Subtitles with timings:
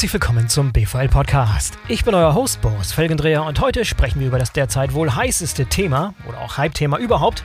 [0.00, 1.76] Herzlich willkommen zum BVL Podcast.
[1.86, 5.66] Ich bin euer Host Boris Felgendreher und heute sprechen wir über das derzeit wohl heißeste
[5.66, 7.44] Thema oder auch Hype-Thema überhaupt,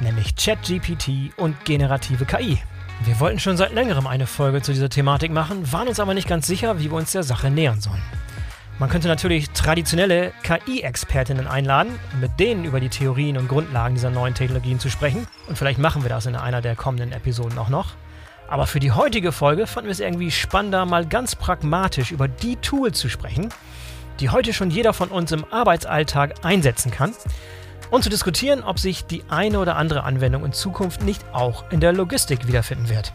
[0.00, 2.58] nämlich ChatGPT und generative KI.
[3.06, 6.28] Wir wollten schon seit längerem eine Folge zu dieser Thematik machen, waren uns aber nicht
[6.28, 8.02] ganz sicher, wie wir uns der Sache nähern sollen.
[8.78, 14.34] Man könnte natürlich traditionelle KI-Expertinnen einladen, mit denen über die Theorien und Grundlagen dieser neuen
[14.34, 15.26] Technologien zu sprechen.
[15.48, 17.94] Und vielleicht machen wir das in einer der kommenden Episoden auch noch.
[18.54, 22.54] Aber für die heutige Folge fanden wir es irgendwie spannender, mal ganz pragmatisch über die
[22.54, 23.48] Tools zu sprechen,
[24.20, 27.12] die heute schon jeder von uns im Arbeitsalltag einsetzen kann
[27.90, 31.80] und zu diskutieren, ob sich die eine oder andere Anwendung in Zukunft nicht auch in
[31.80, 33.12] der Logistik wiederfinden wird.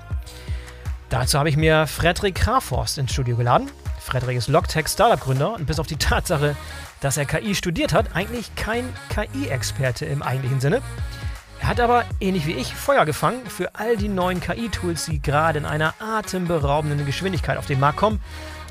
[1.07, 3.69] Dazu habe ich mir Frederik Kraforst ins Studio geladen.
[4.01, 6.57] Frederik ist Logtech Startup Gründer und bis auf die Tatsache,
[6.99, 10.81] dass er KI studiert hat, eigentlich kein KI-Experte im eigentlichen Sinne.
[11.61, 15.59] Er hat aber, ähnlich wie ich, Feuer gefangen für all die neuen KI-Tools, die gerade
[15.59, 18.21] in einer atemberaubenden Geschwindigkeit auf den Markt kommen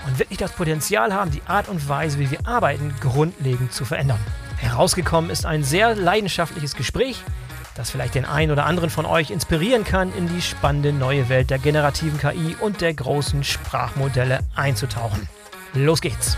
[0.07, 4.19] und wirklich das Potenzial haben, die Art und Weise, wie wir arbeiten, grundlegend zu verändern.
[4.57, 7.23] Herausgekommen ist ein sehr leidenschaftliches Gespräch,
[7.75, 11.51] das vielleicht den einen oder anderen von euch inspirieren kann, in die spannende neue Welt
[11.51, 15.29] der generativen KI und der großen Sprachmodelle einzutauchen.
[15.75, 16.37] Los geht's!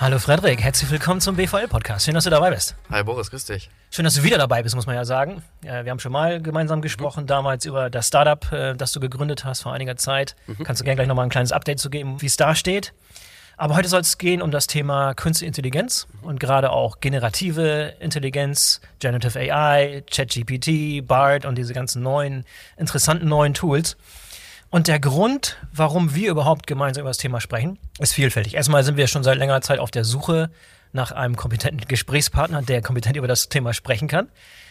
[0.00, 2.06] Hallo Frederik, herzlich willkommen zum BVL-Podcast.
[2.06, 2.74] Schön, dass du dabei bist.
[2.90, 3.68] Hi Boris, grüß dich.
[3.90, 5.42] Schön, dass du wieder dabei bist, muss man ja sagen.
[5.60, 7.26] Wir haben schon mal gemeinsam gesprochen, mhm.
[7.26, 10.36] damals über das Startup, äh, das du gegründet hast vor einiger Zeit.
[10.46, 10.64] Mhm.
[10.64, 12.94] Kannst du gerne gleich nochmal ein kleines Update zu geben, wie es da steht.
[13.58, 18.80] Aber heute soll es gehen um das Thema Künstliche Intelligenz und gerade auch generative Intelligenz,
[19.00, 22.46] Generative AI, ChatGPT, BART und diese ganzen neuen,
[22.78, 23.98] interessanten neuen Tools.
[24.70, 28.54] Und der Grund, warum wir überhaupt gemeinsam über das Thema sprechen, ist vielfältig.
[28.54, 30.48] Erstmal sind wir schon seit längerer Zeit auf der Suche
[30.92, 34.28] nach einem kompetenten Gesprächspartner, der kompetent über das Thema sprechen kann.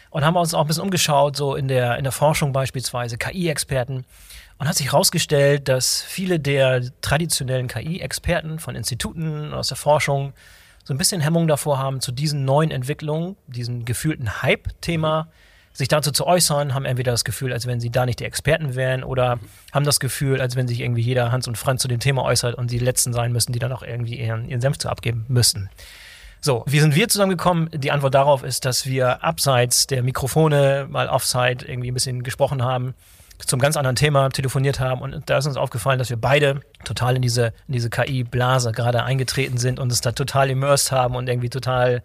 [0.09, 4.05] Und haben uns auch ein bisschen umgeschaut, so in der, in der Forschung beispielsweise, KI-Experten.
[4.57, 10.33] Und hat sich herausgestellt, dass viele der traditionellen KI-Experten von Instituten aus der Forschung
[10.85, 15.27] so ein bisschen Hemmung davor haben, zu diesen neuen Entwicklungen, diesen gefühlten Hype-Thema
[15.79, 18.75] sich dazu zu äußern, haben entweder das Gefühl, als wenn sie da nicht die Experten
[18.75, 19.39] wären oder
[19.71, 22.55] haben das Gefühl, als wenn sich irgendwie jeder Hans und Franz zu dem Thema äußert
[22.55, 25.69] und die Letzten sein müssen, die dann auch irgendwie ihren, ihren Senf zu abgeben müssten.
[26.41, 27.69] So, wie sind wir zusammengekommen?
[27.73, 32.61] Die Antwort darauf ist, dass wir abseits der Mikrofone mal offside irgendwie ein bisschen gesprochen
[32.61, 32.93] haben,
[33.37, 37.15] zum ganz anderen Thema telefoniert haben und da ist uns aufgefallen, dass wir beide total
[37.15, 41.29] in diese, in diese KI-Blase gerade eingetreten sind und uns da total immersed haben und
[41.29, 42.03] irgendwie total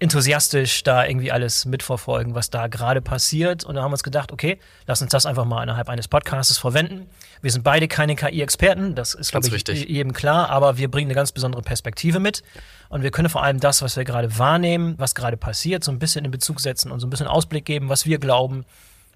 [0.00, 3.64] enthusiastisch da irgendwie alles mitverfolgen, was da gerade passiert.
[3.64, 6.56] Und da haben wir uns gedacht, okay, lass uns das einfach mal innerhalb eines Podcasts
[6.56, 7.08] verwenden.
[7.42, 9.88] Wir sind beide keine KI-Experten, das ist, glaube ich, richtig.
[9.88, 12.42] jedem klar, aber wir bringen eine ganz besondere Perspektive mit.
[12.88, 15.98] Und wir können vor allem das, was wir gerade wahrnehmen, was gerade passiert, so ein
[15.98, 18.64] bisschen in Bezug setzen und so ein bisschen Ausblick geben, was wir glauben,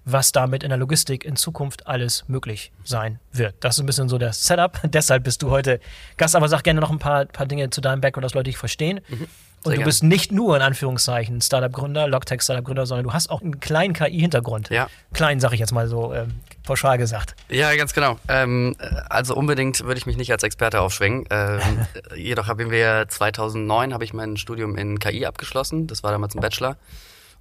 [0.05, 3.55] was damit in der Logistik in Zukunft alles möglich sein wird.
[3.61, 4.79] Das ist ein bisschen so der Setup.
[4.83, 5.79] Deshalb bist du heute
[6.17, 8.57] Gast, aber sag gerne noch ein paar, paar Dinge zu deinem Background, dass Leute dich
[8.57, 8.99] verstehen.
[9.07, 9.27] Mhm.
[9.63, 13.93] Und du bist nicht nur in Anführungszeichen Startup-Gründer, Logtech-Startup-Gründer, sondern du hast auch einen kleinen
[13.93, 14.69] KI-Hintergrund.
[14.69, 14.87] Ja.
[15.13, 17.35] Klein, sag ich jetzt mal so ähm, pauschal gesagt.
[17.49, 18.19] Ja, ganz genau.
[18.27, 18.75] Ähm,
[19.09, 21.25] also unbedingt würde ich mich nicht als Experte aufschwingen.
[21.29, 21.61] Ähm,
[22.15, 25.87] jedoch haben wir 2009 habe ich mein Studium in KI abgeschlossen.
[25.87, 26.77] Das war damals ein Bachelor.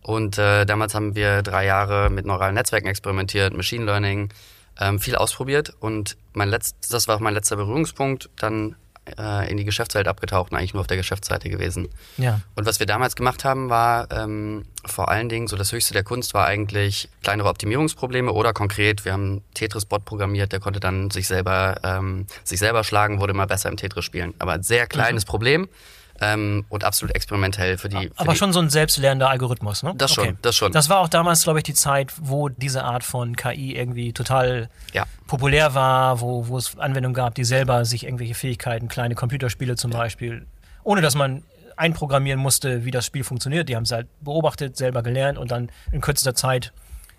[0.02, 4.30] Und äh, damals haben wir drei Jahre mit neuralen Netzwerken experimentiert, Machine Learning,
[4.80, 5.74] ähm, viel ausprobiert.
[5.78, 8.28] Und mein letztes, das war auch mein letzter Berührungspunkt.
[8.36, 8.74] Dann
[9.18, 11.88] äh, in die Geschäftswelt abgetaucht und eigentlich nur auf der Geschäftsseite gewesen.
[12.18, 12.40] Ja.
[12.54, 16.04] Und was wir damals gemacht haben, war ähm, vor allen Dingen, so das Höchste der
[16.04, 21.26] Kunst war eigentlich kleinere Optimierungsprobleme oder konkret, wir haben Tetris-Bot programmiert, der konnte dann sich
[21.26, 24.34] selber, ähm, sich selber schlagen, wurde immer besser im Tetris spielen.
[24.38, 25.28] Aber ein sehr kleines mhm.
[25.28, 25.68] Problem
[26.22, 28.08] ähm, und absolut experimentell für die.
[28.08, 29.92] Für Aber die schon so ein selbstlernender Algorithmus, ne?
[29.96, 30.36] Das schon, okay.
[30.40, 30.72] das schon.
[30.72, 34.68] Das war auch damals, glaube ich, die Zeit, wo diese Art von KI irgendwie total
[34.92, 35.04] ja.
[35.26, 39.90] populär war, wo, wo es Anwendungen gab, die selber sich irgendwelche Fähigkeiten, kleine Computerspiele zum
[39.90, 39.98] ja.
[39.98, 40.46] Beispiel,
[40.84, 41.42] ohne dass man
[41.76, 43.68] einprogrammieren musste, wie das Spiel funktioniert.
[43.68, 46.72] Die haben es halt beobachtet, selber gelernt und dann in kürzester Zeit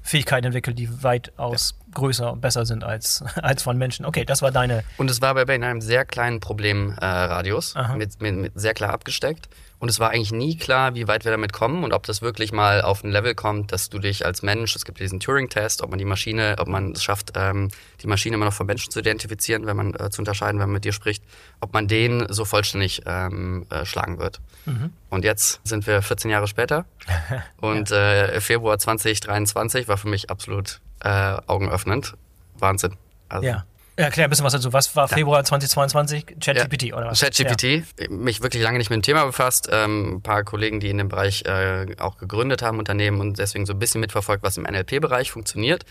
[0.04, 1.94] Fähigkeiten entwickelt, die weitaus ja.
[1.94, 4.06] größer und besser sind als, als von Menschen.
[4.06, 4.84] Okay, das war deine.
[4.98, 8.92] Und es war bei in einem sehr kleinen Problemradius, äh, mit, mit, mit, sehr klar
[8.92, 9.48] abgesteckt.
[9.84, 12.54] Und es war eigentlich nie klar, wie weit wir damit kommen und ob das wirklich
[12.54, 15.90] mal auf ein Level kommt, dass du dich als Mensch, es gibt diesen Turing-Test, ob
[15.90, 17.68] man die Maschine, ob man es schafft, ähm,
[18.02, 20.76] die Maschine immer noch vom Menschen zu identifizieren, wenn man äh, zu unterscheiden, wenn man
[20.76, 21.22] mit dir spricht,
[21.60, 24.40] ob man den so vollständig ähm, äh, schlagen wird.
[24.66, 24.94] Mhm.
[25.10, 26.86] Und jetzt sind wir 14 Jahre später
[27.58, 31.10] und äh, Februar 2023 war für mich absolut äh,
[31.46, 32.14] augenöffnend.
[32.58, 32.96] Wahnsinn.
[33.28, 33.66] Also, ja.
[33.96, 34.74] Erklär ein bisschen was dazu.
[34.74, 36.40] Was war Februar 2022?
[36.40, 36.96] ChatGPT ja.
[36.96, 37.20] oder was?
[37.20, 37.64] ChatGPT.
[37.64, 38.10] Ja.
[38.10, 39.70] Mich wirklich lange nicht mit dem Thema befasst.
[39.72, 43.68] Ähm, ein paar Kollegen, die in dem Bereich äh, auch gegründet haben, Unternehmen und deswegen
[43.68, 45.86] so ein bisschen mitverfolgt, was im NLP-Bereich funktioniert.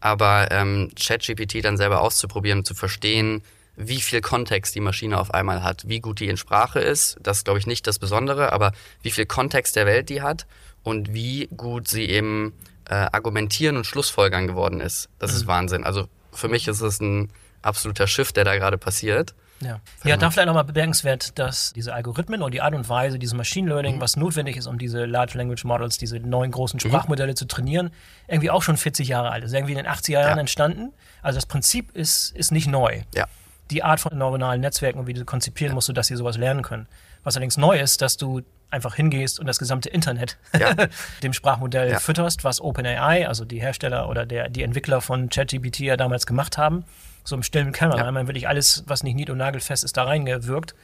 [0.00, 3.42] Aber ähm, ChatGPT dann selber auszuprobieren und zu verstehen,
[3.76, 7.18] wie viel Kontext die Maschine auf einmal hat, wie gut die in Sprache ist.
[7.22, 8.72] Das ist, glaube ich, nicht das Besondere, aber
[9.02, 10.46] wie viel Kontext der Welt die hat
[10.82, 12.54] und wie gut sie eben
[12.88, 15.08] äh, argumentieren und Schlussfolgern geworden ist.
[15.18, 15.36] Das mhm.
[15.36, 15.84] ist Wahnsinn.
[15.84, 17.30] Also für mich ist es ein
[17.62, 19.34] absoluter Schiff, der da gerade passiert.
[19.60, 23.34] Ja, ja da vielleicht nochmal bemerkenswert, dass diese Algorithmen und die Art und Weise, dieses
[23.34, 24.00] Machine Learning, mhm.
[24.00, 26.88] was notwendig ist, um diese Large Language Models, diese neuen großen mhm.
[26.88, 27.36] Sprachmodelle mhm.
[27.36, 27.90] zu trainieren,
[28.26, 29.52] irgendwie auch schon 40 Jahre alt ist.
[29.52, 30.40] Irgendwie in den 80er Jahren ja.
[30.40, 30.92] entstanden.
[31.22, 33.02] Also das Prinzip ist, ist nicht neu.
[33.14, 33.26] Ja.
[33.70, 36.88] Die Art von neuronalen Netzwerken und wie du konzipieren musst, dass sie sowas lernen können.
[37.22, 38.42] Was allerdings neu ist, dass du
[38.72, 40.74] einfach hingehst und das gesamte Internet ja.
[41.22, 41.98] dem Sprachmodell ja.
[41.98, 46.58] fütterst, was OpenAI, also die Hersteller oder der, die Entwickler von ChatGPT ja damals gemacht
[46.58, 46.84] haben
[47.24, 48.04] so im stillen Kämmerlein.
[48.04, 48.08] Ja.
[48.08, 50.74] Einmal wirklich alles, was nicht nied- und nagelfest ist, da reingewirkt.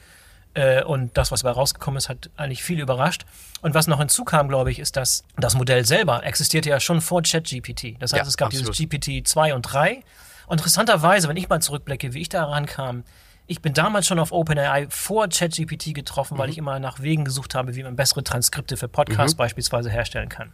[0.53, 3.25] Äh, und das, was dabei rausgekommen ist, hat eigentlich viel überrascht.
[3.61, 7.21] Und was noch hinzukam, glaube ich, ist, dass das Modell selber existierte ja schon vor
[7.21, 7.95] ChatGPT.
[7.99, 8.77] Das heißt, ja, es gab absolut.
[8.77, 10.03] dieses GPT 2 und 3.
[10.47, 13.03] Und interessanterweise, wenn ich mal zurückblicke, wie ich da rankam,
[13.49, 16.39] ich bin damals schon auf OpenAI vor ChatGPT getroffen, mhm.
[16.39, 19.39] weil ich immer nach Wegen gesucht habe, wie man bessere Transkripte für Podcasts mhm.
[19.39, 20.51] beispielsweise herstellen kann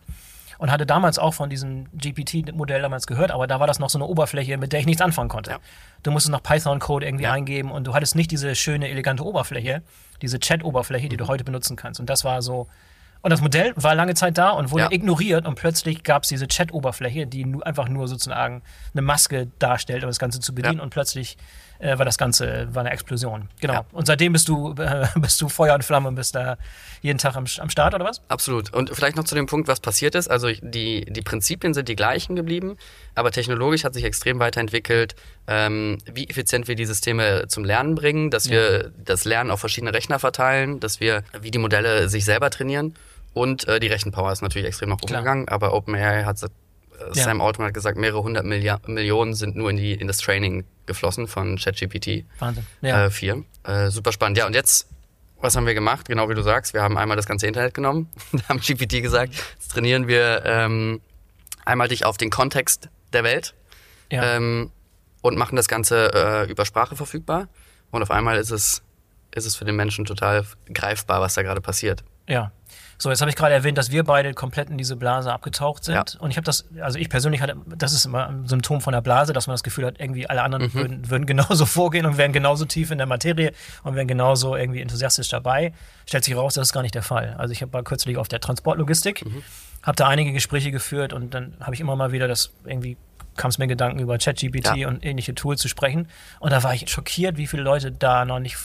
[0.58, 3.98] und hatte damals auch von diesem GPT-Modell damals gehört, aber da war das noch so
[3.98, 5.52] eine Oberfläche, mit der ich nichts anfangen konnte.
[5.52, 5.60] Ja.
[6.04, 7.34] Du musstest noch Python-Code irgendwie ja.
[7.34, 9.82] eingeben und du hattest nicht diese schöne, elegante Oberfläche,
[10.22, 11.20] diese Chat-Oberfläche, die mhm.
[11.20, 12.00] du heute benutzen kannst.
[12.00, 12.68] Und das war so.
[13.22, 14.92] Und das Modell war lange Zeit da und wurde ja.
[14.92, 18.62] ignoriert und plötzlich gab es diese Chat-Oberfläche, die einfach nur sozusagen
[18.94, 21.36] eine Maske darstellt, um das Ganze zu bedienen und plötzlich
[21.86, 23.50] äh, war das Ganze war eine Explosion.
[23.60, 23.74] Genau.
[23.74, 23.86] Ja.
[23.92, 26.58] Und seitdem bist du, äh, bist du Feuer und Flamme und bist da
[27.02, 28.22] jeden Tag am, am Start, oder was?
[28.28, 28.74] Absolut.
[28.74, 30.30] Und vielleicht noch zu dem Punkt, was passiert ist.
[30.30, 32.78] Also die, die Prinzipien sind die gleichen geblieben,
[33.14, 35.16] aber technologisch hat sich extrem weiterentwickelt,
[35.48, 38.52] ähm, wie effizient wir die Systeme zum Lernen bringen, dass ja.
[38.52, 42.96] wir das Lernen auf verschiedene Rechner verteilen, dass wir, wie die Modelle sich selber trainieren.
[43.34, 46.38] Und äh, die Rechenpower ist natürlich extrem nach oben gegangen, aber OpenAI hat
[47.14, 47.24] ja.
[47.24, 50.66] Sam Altman hat gesagt, mehrere hundert Milliard Millionen sind nur in, die, in das Training
[50.86, 52.66] geflossen von ChatGPT Wahnsinn.
[52.82, 53.06] Ja.
[53.06, 53.44] Äh, 4.
[53.64, 54.38] Äh, super spannend.
[54.38, 54.90] Ja, und jetzt,
[55.40, 56.08] was haben wir gemacht?
[56.08, 59.34] Genau wie du sagst, wir haben einmal das ganze Internet genommen, da haben GPT gesagt,
[59.54, 61.02] jetzt trainieren wir ähm,
[61.66, 63.54] einmal dich auf den Kontext der Welt
[64.12, 64.36] ja.
[64.36, 64.72] ähm,
[65.22, 67.48] und machen das Ganze äh, über Sprache verfügbar.
[67.92, 68.84] Und auf einmal ist es,
[69.34, 72.04] ist es für den Menschen total greifbar, was da gerade passiert.
[72.28, 72.52] Ja.
[72.98, 75.96] So, jetzt habe ich gerade erwähnt, dass wir beide komplett in diese Blase abgetaucht sind.
[75.96, 76.20] Ja.
[76.20, 79.02] Und ich habe das, also ich persönlich hatte, das ist immer ein Symptom von der
[79.02, 80.74] Blase, dass man das Gefühl hat, irgendwie alle anderen mhm.
[80.74, 83.52] würden, würden genauso vorgehen und wären genauso tief in der Materie
[83.84, 85.74] und wären genauso irgendwie enthusiastisch dabei.
[86.06, 87.36] Stellt sich raus, das ist gar nicht der Fall.
[87.38, 89.44] Also ich habe kürzlich auf der Transportlogistik, mhm.
[89.84, 92.98] habe da einige Gespräche geführt und dann habe ich immer mal wieder das irgendwie
[93.36, 94.88] kam es mir Gedanken über ChatGPT ja.
[94.88, 96.08] und ähnliche Tools zu sprechen.
[96.40, 98.56] Und da war ich schockiert, wie viele Leute da noch nicht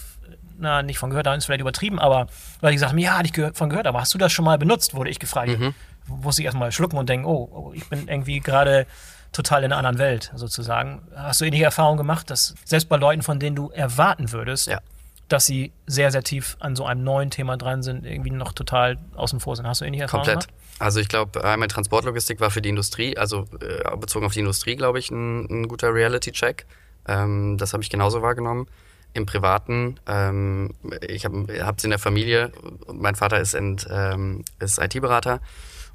[0.60, 2.26] na, nicht von gehört haben, ist vielleicht übertrieben, aber
[2.60, 4.44] weil die gesagt haben, ja, hatte ich gehört, von gehört, aber hast du das schon
[4.44, 5.58] mal benutzt, wurde ich gefragt.
[5.58, 5.74] Mhm.
[6.06, 8.86] Musste ich erstmal schlucken und denken, oh, oh ich bin irgendwie gerade
[9.32, 11.02] total in einer anderen Welt, sozusagen.
[11.14, 14.80] Hast du ähnliche Erfahrungen gemacht, dass selbst bei Leuten, von denen du erwarten würdest, ja.
[15.28, 18.98] dass sie sehr, sehr tief an so einem neuen Thema dran sind, irgendwie noch total
[19.14, 19.66] außen vor sind.
[19.66, 20.48] Hast du ähnliche Erfahrungen Komplett.
[20.48, 20.60] Gemacht?
[20.80, 24.76] Also ich glaube, einmal Transportlogistik war für die Industrie, also äh, bezogen auf die Industrie,
[24.76, 26.66] glaube ich, ein, ein guter Reality-Check.
[27.06, 28.66] Ähm, das habe ich genauso wahrgenommen
[29.12, 30.74] im Privaten, ähm,
[31.06, 31.46] ich habe
[31.76, 32.52] es in der Familie,
[32.92, 35.40] mein Vater ist, ähm, ist IT-Berater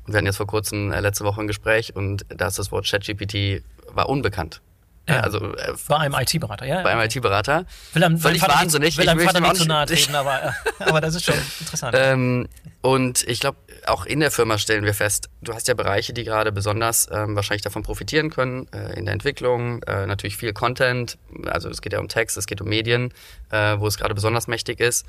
[0.05, 2.71] und wir hatten jetzt vor kurzem äh, letzte Woche ein Gespräch und da ist das
[2.71, 4.61] Wort ChatGPT war unbekannt.
[5.07, 6.81] Ja, also äh, bei einem IT-Berater, ja.
[6.81, 7.65] Bei einem IT-Berater.
[7.93, 8.97] Will Völlig wahnsinnig.
[8.97, 11.95] Nicht, will ich Vater nicht zu nahe treten, aber, aber das ist schon interessant.
[11.97, 12.47] ähm,
[12.81, 13.57] und ich glaube,
[13.87, 17.35] auch in der Firma stellen wir fest, du hast ja Bereiche, die gerade besonders ähm,
[17.35, 21.93] wahrscheinlich davon profitieren können, äh, in der Entwicklung, äh, natürlich viel Content, also es geht
[21.93, 23.13] ja um Text, es geht um Medien,
[23.51, 25.05] äh, wo es gerade besonders mächtig ist.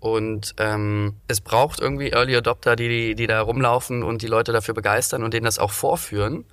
[0.00, 4.74] Und ähm, es braucht irgendwie Early Adopter, die, die da rumlaufen und die Leute dafür
[4.74, 6.44] begeistern und denen das auch vorführen.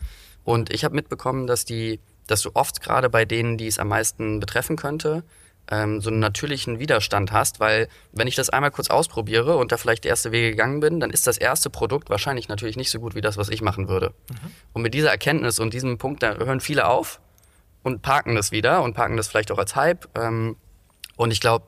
[0.44, 3.90] Und ich habe mitbekommen, dass die, dass du oft gerade bei denen, die es am
[3.90, 5.24] meisten betreffen könnte,
[5.72, 9.78] ähm, so einen natürlichen Widerstand hast, weil wenn ich das einmal kurz ausprobiere und da
[9.78, 13.16] vielleicht erste Wege gegangen bin, dann ist das erste Produkt wahrscheinlich natürlich nicht so gut
[13.16, 14.14] wie das, was ich machen würde.
[14.30, 14.52] Mhm.
[14.74, 17.20] Und mit dieser Erkenntnis und diesem Punkt, da hören viele auf
[17.84, 20.08] und parken das wieder und parken das vielleicht auch als Hype.
[20.18, 20.58] Ähm,
[21.18, 21.66] und ich glaube,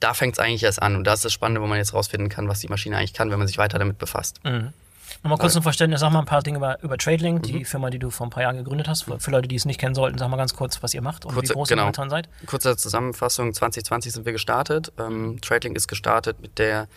[0.00, 0.96] da fängt es eigentlich erst an.
[0.96, 3.30] Und das ist das Spannende, wo man jetzt rausfinden kann, was die Maschine eigentlich kann,
[3.30, 4.40] wenn man sich weiter damit befasst.
[4.44, 4.72] Mhm.
[5.22, 7.64] Nochmal kurz zum Verständnis, sag mal ein paar Dinge über, über Tradelink, die mhm.
[7.66, 9.02] Firma, die du vor ein paar Jahren gegründet hast.
[9.02, 11.26] Für, für, Leute, die es nicht kennen sollten, sag mal ganz kurz, was ihr macht
[11.26, 11.82] und Kurze, wie groß genau.
[11.82, 12.28] ihr momentan seid.
[12.46, 14.92] Kurze Zusammenfassung, 2020 sind wir gestartet.
[14.98, 16.88] Ähm, Tradelink ist gestartet mit der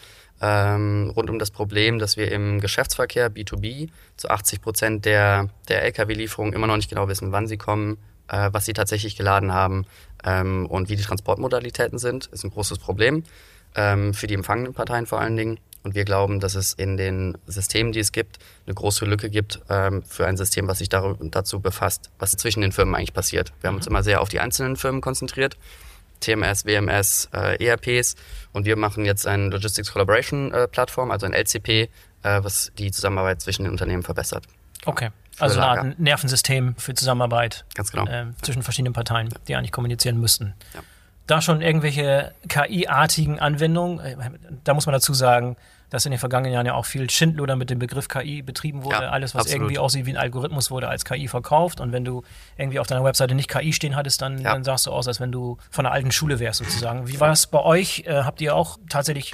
[0.41, 5.83] ähm, rund um das Problem, dass wir im Geschäftsverkehr B2B zu 80 Prozent der, der
[5.83, 7.97] Lkw-Lieferungen immer noch nicht genau wissen, wann sie kommen,
[8.29, 9.85] äh, was sie tatsächlich geladen haben
[10.23, 12.27] ähm, und wie die Transportmodalitäten sind.
[12.27, 13.23] Ist ein großes Problem
[13.75, 15.59] ähm, für die empfangenden Parteien vor allen Dingen.
[15.83, 19.59] Und wir glauben, dass es in den Systemen, die es gibt, eine große Lücke gibt
[19.69, 23.51] ähm, für ein System, was sich dazu befasst, was zwischen den Firmen eigentlich passiert.
[23.59, 23.91] Wir haben uns mhm.
[23.91, 25.57] immer sehr auf die einzelnen Firmen konzentriert,
[26.21, 28.15] TMS, WMS, äh, ERPs
[28.53, 31.89] und wir machen jetzt eine Logistics Collaboration äh, Plattform, also ein LCP, äh,
[32.21, 34.45] was die Zusammenarbeit zwischen den Unternehmen verbessert.
[34.85, 35.09] Okay.
[35.39, 38.05] Also eine Art Nervensystem für Zusammenarbeit Ganz genau.
[38.05, 39.37] äh, zwischen verschiedenen Parteien, Ja.
[39.47, 40.53] die eigentlich kommunizieren müssten.
[40.73, 40.81] Ja.
[41.27, 44.15] Da schon irgendwelche KI-artigen Anwendungen, äh,
[44.63, 45.55] da muss man dazu sagen,
[45.89, 48.95] dass in den vergangenen Jahren ja auch viel Schindluder mit dem Begriff KI betrieben wurde.
[49.03, 49.61] Ja, Alles, was absolut.
[49.61, 51.79] irgendwie aussieht wie ein Algorithmus, wurde als KI verkauft.
[51.79, 52.23] Und wenn du
[52.57, 54.53] irgendwie auf deiner Webseite nicht KI stehen hattest, dann, Ja.
[54.53, 57.07] dann sahst du aus, als wenn du von der alten Schule wärst sozusagen.
[57.07, 58.03] Wie war es bei euch?
[58.07, 59.33] Äh, habt ihr auch tatsächlich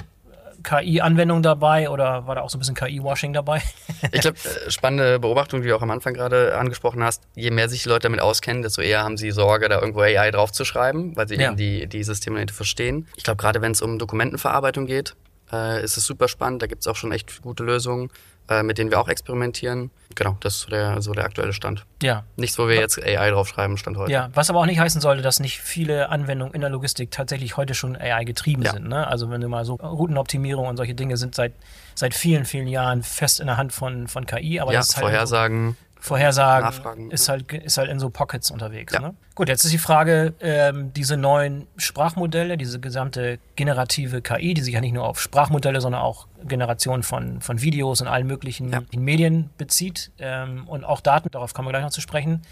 [0.62, 3.62] KI-Anwendungen dabei oder war da auch so ein bisschen KI-Washing dabei?
[4.12, 4.38] Ich glaube,
[4.68, 7.22] spannende Beobachtung, die du auch am Anfang gerade angesprochen hast.
[7.34, 10.30] Je mehr sich die Leute damit auskennen, desto eher haben sie Sorge, da irgendwo AI
[10.30, 11.48] draufzuschreiben, weil sie Ja.
[11.48, 13.06] eben die, die Systeme nicht verstehen.
[13.16, 15.16] Ich glaube, gerade wenn es um Dokumentenverarbeitung geht,
[15.52, 16.62] äh, ist es super spannend.
[16.62, 18.10] Da gibt es auch schon echt gute Lösungen,
[18.50, 19.90] äh, mit denen wir auch experimentieren.
[20.16, 21.86] Genau, das ist so der, so der aktuelle Stand.
[22.02, 22.24] ja.
[22.36, 24.10] Nichts, wo wir jetzt AI draufschreiben, Stand heute.
[24.12, 27.56] Ja, was aber auch nicht heißen sollte, dass nicht viele Anwendungen in der Logistik tatsächlich
[27.56, 28.72] heute schon AI getrieben Ja.
[28.72, 28.88] sind.
[28.88, 29.06] Ne?
[29.06, 31.52] Also wenn du mal so Routenoptimierung und solche Dinge sind seit,
[31.94, 34.96] seit vielen, vielen Jahren fest in der Hand von, von KI, aber ja das ist
[34.96, 35.76] halt Vorhersagen.
[36.00, 37.10] Vorhersagen Nachfragen.
[37.10, 38.92] ist halt, ist halt in so Pockets unterwegs.
[38.92, 39.00] Ja.
[39.00, 39.14] Ne?
[39.34, 44.74] Gut, jetzt ist die Frage, ähm, diese neuen Sprachmodelle, diese gesamte generative KI, die sich
[44.74, 48.80] ja nicht nur auf Sprachmodelle, sondern auch Generation von, von Videos und allen möglichen Ja.
[48.96, 52.42] Medien bezieht ähm, und auch Daten, darauf kommen wir gleich noch zu sprechen,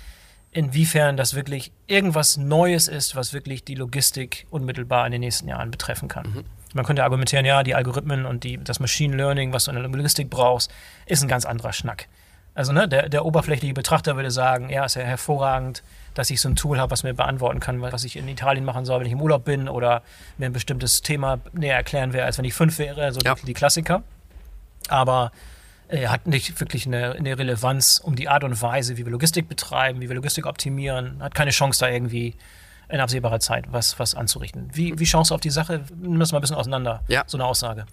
[0.52, 5.70] inwiefern das wirklich irgendwas Neues ist, was wirklich die Logistik unmittelbar in den nächsten Jahren
[5.70, 6.26] betreffen kann.
[6.26, 6.44] Mhm.
[6.74, 9.88] Man könnte argumentieren, ja, die Algorithmen und die, das Machine Learning, was du in der
[9.88, 10.70] Logistik brauchst,
[11.06, 12.08] ist ein ganz anderer Schnack.
[12.58, 15.84] Also ne, der, der oberflächliche Betrachter würde sagen, ja, ist ja hervorragend,
[16.14, 18.84] dass ich so ein Tool habe, was mir beantworten kann, was ich in Italien machen
[18.84, 20.02] soll, wenn ich im Urlaub bin oder
[20.38, 23.36] mir ein bestimmtes Thema näher erklären wäre, als wenn ich fünf wäre, so Ja.
[23.36, 24.02] die, Klassiker.
[24.88, 25.30] Aber
[25.86, 29.48] er hat nicht wirklich eine, eine Relevanz um die Art und Weise, wie wir Logistik
[29.48, 32.34] betreiben, wie wir Logistik optimieren, hat keine Chance da irgendwie
[32.88, 34.68] in absehbarer Zeit was, was anzurichten.
[34.72, 35.84] Wie, wie schaust du auf die Sache?
[35.96, 37.22] Nimm das mal ein bisschen auseinander, Ja.
[37.28, 37.86] so eine Aussage.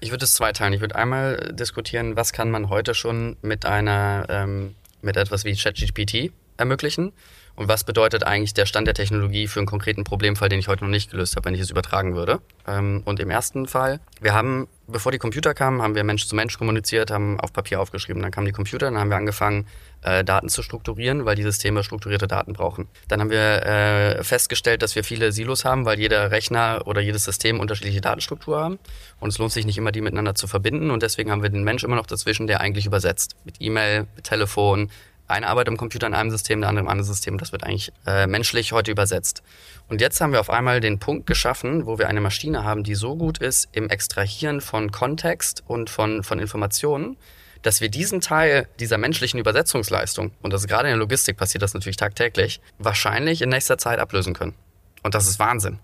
[0.00, 0.72] Ich würde es zweiteilen.
[0.72, 5.56] Ich würde einmal diskutieren, was kann man heute schon mit einer, ähm, mit etwas wie
[5.56, 7.12] ChatGPT ermöglichen
[7.56, 10.84] und was bedeutet eigentlich der Stand der Technologie für einen konkreten Problemfall, den ich heute
[10.84, 12.40] noch nicht gelöst habe, wenn ich es übertragen würde.
[12.66, 16.34] Ähm, und im ersten Fall, wir haben, bevor die Computer kamen, haben wir Mensch zu
[16.34, 18.22] Mensch kommuniziert, haben auf Papier aufgeschrieben.
[18.22, 19.66] Dann kamen die Computer, dann haben wir angefangen,
[20.02, 22.88] äh, Daten zu strukturieren, weil die Systeme strukturierte Daten brauchen.
[23.08, 27.24] Dann haben wir äh, festgestellt, dass wir viele Silos haben, weil jeder Rechner oder jedes
[27.24, 28.78] System unterschiedliche Datenstruktur haben.
[29.20, 30.90] Und es lohnt sich nicht immer, die miteinander zu verbinden.
[30.90, 33.36] Und deswegen haben wir den Mensch immer noch dazwischen, der eigentlich übersetzt.
[33.44, 34.90] Mit E-Mail, mit Telefon.
[35.28, 37.36] Eine arbeitet im Computer in einem System, der andere im anderen System.
[37.36, 39.42] Das wird eigentlich äh, menschlich heute übersetzt.
[39.88, 42.94] Und jetzt haben wir auf einmal den Punkt geschaffen, wo wir eine Maschine haben, die
[42.94, 47.18] so gut ist im Extrahieren von Kontext und von, von Informationen,
[47.62, 51.62] dass wir diesen Teil dieser menschlichen Übersetzungsleistung, und das ist gerade in der Logistik passiert
[51.62, 54.54] das natürlich tagtäglich, wahrscheinlich in nächster Zeit ablösen können.
[55.02, 55.78] Und das ist Wahnsinn.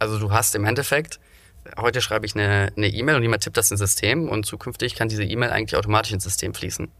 [0.00, 1.20] Also du hast im Endeffekt,
[1.76, 5.08] heute schreibe ich eine eine E-Mail und jemand tippt das ins System und zukünftig kann
[5.08, 6.90] diese E-Mail eigentlich automatisch ins System fließen.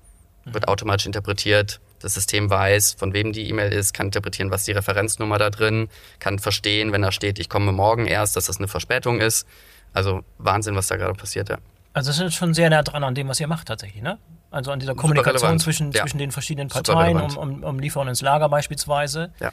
[0.55, 4.73] Wird automatisch interpretiert, das System weiß, von wem die E-Mail ist, kann interpretieren, was die
[4.73, 5.89] Referenznummer da drin,
[6.21, 9.47] kann verstehen, wenn da steht, ich komme morgen erst, dass das eine Verspätung ist.
[9.93, 11.59] Also Wahnsinn, was da gerade passiert, ja.
[11.95, 14.19] Also das ist schon sehr nah dran an dem, was ihr macht tatsächlich, ne?
[14.51, 15.63] Also an dieser Super Kommunikation relevant.
[15.63, 16.03] zwischen, Ja.
[16.03, 19.33] zwischen den verschiedenen Parteien, um, um, um Liefern ins Lager beispielsweise.
[19.41, 19.51] Ja.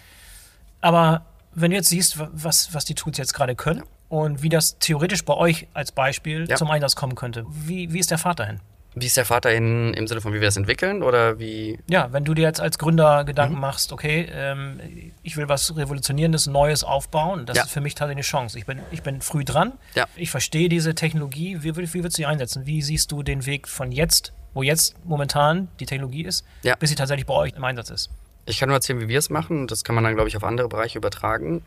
[0.82, 4.50] Aber wenn du jetzt siehst, wa- was, was die Tools jetzt gerade können und wie
[4.50, 6.56] das theoretisch bei euch als Beispiel Ja.
[6.58, 8.60] zum Einsatz kommen könnte, wie, wie ist der Pfad dahin?
[8.98, 11.78] Wie ist der Vater in, im Sinne von, wie wir das entwickeln oder wie?
[11.90, 13.26] Ja, wenn du dir jetzt als Gründer Mhm.
[13.28, 14.80] Gedanken machst, okay, ähm,
[15.22, 17.64] ich will was Revolutionierendes, Neues aufbauen, das Ja.
[17.64, 18.58] ist für mich tatsächlich eine Chance.
[18.58, 20.06] Ich bin, ich bin früh dran, Ja.
[20.16, 22.66] ich verstehe diese Technologie, wie, wie würdest du sie einsetzen?
[22.66, 26.76] Wie siehst du den Weg von jetzt, wo jetzt momentan die Technologie ist, Ja.
[26.76, 28.10] bis sie tatsächlich bei euch im Einsatz ist?
[28.46, 29.68] Ich kann nur erzählen, wie wir es machen.
[29.68, 31.64] Das kann man dann, glaube ich, auf andere Bereiche übertragen.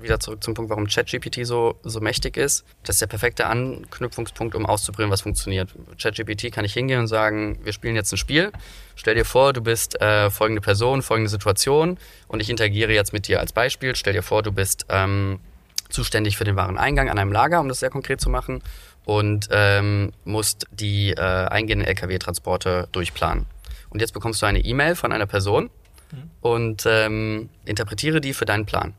[0.00, 2.64] Wieder zurück zum Punkt, warum ChatGPT so, so mächtig ist.
[2.82, 5.74] Das ist der perfekte Anknüpfungspunkt, um auszuprobieren, was funktioniert.
[6.00, 8.52] ChatGPT kann ich hingehen und sagen, wir spielen jetzt ein Spiel.
[8.96, 13.28] Stell dir vor, du bist äh, folgende Person, folgende Situation und ich interagiere jetzt mit
[13.28, 13.94] dir als Beispiel.
[13.96, 15.40] Stell dir vor, du bist ähm,
[15.88, 18.62] zuständig für den Wareneingang an einem Lager, um das sehr konkret zu machen,
[19.04, 23.46] und ähm, musst die äh, eingehenden Lkw-Transporte durchplanen.
[23.90, 25.70] Und jetzt bekommst du eine E-Mail von einer Person
[26.40, 28.94] und ähm, interpretiere die für deinen Plan.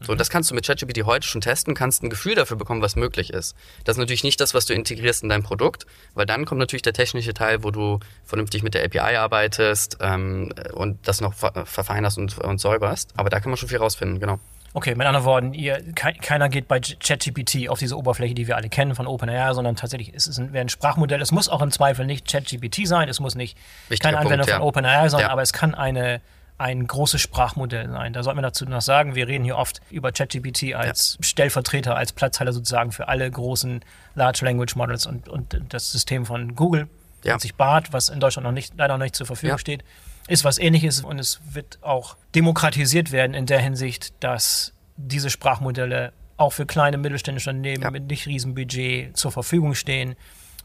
[0.00, 2.94] So, das kannst du mit ChatGPT heute schon testen, kannst ein Gefühl dafür bekommen, was
[2.94, 3.56] möglich ist.
[3.84, 6.82] Das ist natürlich nicht das, was du integrierst in dein Produkt, weil dann kommt natürlich
[6.82, 11.64] der technische Teil, wo du vernünftig mit der API arbeitest ähm, und das noch ver
[11.66, 13.12] verfeinerst und, und säuberst.
[13.16, 14.38] Aber da kann man schon viel rausfinden, genau.
[14.74, 18.56] Okay, mit anderen Worten, ihr, kei- keiner geht bei ChatGPT auf diese Oberfläche, die wir
[18.56, 21.20] alle kennen von OpenAI, sondern tatsächlich ist es ein, wäre ein Sprachmodell.
[21.22, 23.56] Es muss auch im Zweifel nicht ChatGPT sein, es muss nicht
[23.88, 24.56] Wichtiger keine Anwendung Punkt, ja.
[24.58, 25.30] von OpenAI sein, Ja.
[25.30, 26.20] aber es kann eine
[26.58, 28.12] ein großes Sprachmodell sein.
[28.12, 31.24] Da sollten wir dazu noch sagen, wir reden hier oft über ChatGPT als ja.
[31.24, 33.80] Stellvertreter, als Platzhalter sozusagen für alle großen
[34.16, 36.88] Large Language Models und, und das System von Google,
[37.22, 37.38] ja.
[37.38, 39.58] sich BART, was in Deutschland noch nicht, leider noch nicht zur Verfügung ja.
[39.58, 39.84] steht,
[40.26, 46.12] ist was ähnliches und es wird auch demokratisiert werden in der Hinsicht, dass diese Sprachmodelle
[46.36, 47.90] auch für kleine mittelständische Unternehmen ja.
[47.90, 50.16] mit nicht Riesenbudget zur Verfügung stehen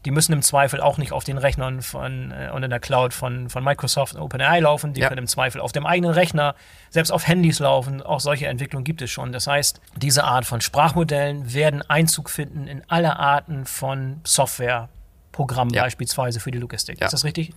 [0.04, 3.14] die müssen im Zweifel auch nicht auf den Rechnern von äh, und in der Cloud
[3.14, 4.92] von, von Microsoft und OpenAI laufen.
[4.92, 5.08] Die ja.
[5.08, 6.54] können im Zweifel auf dem eigenen Rechner,
[6.90, 8.02] selbst auf Handys laufen.
[8.02, 9.32] Auch solche Entwicklungen gibt es schon.
[9.32, 15.82] Das heißt, diese Art von Sprachmodellen werden Einzug finden in alle Arten von Softwareprogrammen, ja.
[15.82, 17.00] beispielsweise für die Logistik.
[17.00, 17.06] Ja.
[17.06, 17.52] Ist das richtig?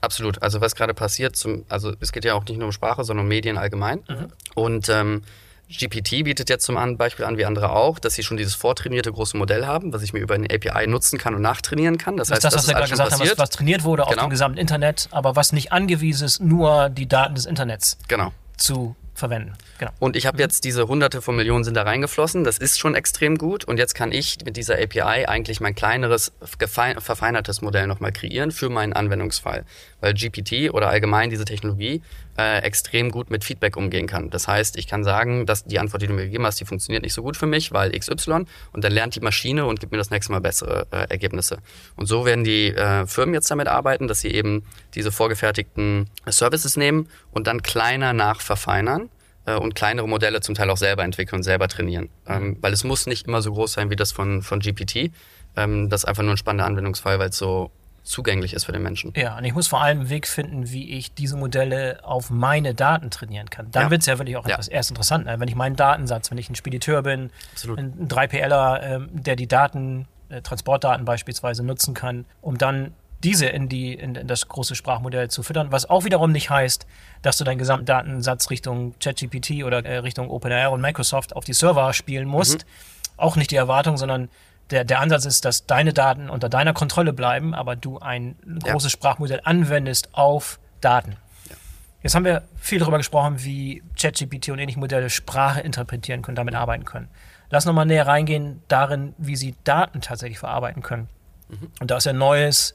[0.00, 0.40] Absolut.
[0.42, 3.24] Also was gerade passiert, zum, also es geht ja auch nicht nur um Sprache, sondern
[3.24, 4.04] um Medien allgemein.
[4.08, 4.28] Mhm.
[4.54, 5.22] Und ähm,
[5.70, 9.36] GPT bietet jetzt zum Beispiel an, wie andere auch, dass sie schon dieses vortrainierte große
[9.36, 12.16] Modell haben, was ich mir über eine API nutzen kann und nachtrainieren kann.
[12.16, 14.16] Das, das heißt, das, was wir gerade gesagt haben, was, was, trainiert wurde genau.
[14.16, 18.32] auf dem gesamten Internet, aber was nicht angewiesen ist, nur die Daten des Internets genau.
[18.56, 19.52] zu verwenden.
[19.78, 19.92] Genau.
[20.00, 20.40] Und ich habe mhm.
[20.40, 22.44] jetzt diese hunderte von Millionen sind da reingeflossen.
[22.44, 23.64] Das ist schon extrem gut.
[23.64, 28.68] Und jetzt kann ich mit dieser API eigentlich mein kleineres, verfeinertes Modell nochmal kreieren für
[28.68, 29.64] meinen Anwendungsfall.
[30.00, 32.02] Weil GPT oder allgemein diese Technologie
[32.36, 34.30] äh, extrem gut mit Feedback umgehen kann.
[34.30, 37.02] Das heißt, ich kann sagen, dass die Antwort, die du mir gegeben hast, die funktioniert
[37.02, 38.44] nicht so gut für mich, weil XY.
[38.72, 41.58] Und dann lernt die Maschine und gibt mir das nächste Mal bessere äh, Ergebnisse.
[41.96, 46.76] Und so werden die äh, Firmen jetzt damit arbeiten, dass sie eben diese vorgefertigten Services
[46.76, 49.08] nehmen und dann kleiner nachverfeinern
[49.54, 52.08] und kleinere Modelle zum Teil auch selber entwickeln und selber trainieren.
[52.26, 55.10] Ähm, weil es muss nicht immer so groß sein wie das von, von GPT.
[55.56, 57.70] Ähm, das ist einfach nur ein spannender Anwendungsfall, weil es so
[58.08, 59.12] zugänglich ist für den Menschen.
[59.16, 62.74] Ja, und ich muss vor allem einen Weg finden, wie ich diese Modelle auf meine
[62.74, 63.70] Daten trainieren kann.
[63.70, 63.90] Dann ja.
[63.90, 64.54] wird es ja wirklich auch ja.
[64.54, 65.26] etwas erst interessant.
[65.26, 65.38] Ne?
[65.38, 67.78] Wenn ich meinen Datensatz, wenn ich ein Spediteur bin, Absolut.
[67.78, 72.94] ein 3PLer, ähm, der die Daten, äh, Transportdaten beispielsweise nutzen kann, um dann
[73.24, 76.86] diese in, die, in, das große Sprachmodell zu füttern, was auch wiederum nicht heißt,
[77.22, 81.52] dass du deinen gesamten Datensatz Richtung ChatGPT oder äh, Richtung OpenAI und Microsoft auf die
[81.52, 82.64] Server spielen musst.
[82.64, 82.70] Mhm.
[83.16, 84.28] Auch nicht die Erwartung, sondern
[84.70, 88.92] der, der Ansatz ist, dass deine Daten unter deiner Kontrolle bleiben, aber du ein großes
[88.92, 88.96] ja.
[88.96, 91.16] Sprachmodell anwendest auf Daten.
[91.48, 91.56] Ja.
[92.02, 96.54] Jetzt haben wir viel darüber gesprochen, wie ChatGPT und ähnliche Modelle Sprache interpretieren können, damit
[96.54, 97.08] arbeiten können.
[97.50, 101.08] Lass nochmal näher reingehen darin, wie sie Daten tatsächlich verarbeiten können.
[101.48, 101.70] Mhm.
[101.80, 102.74] Und da ist ja neues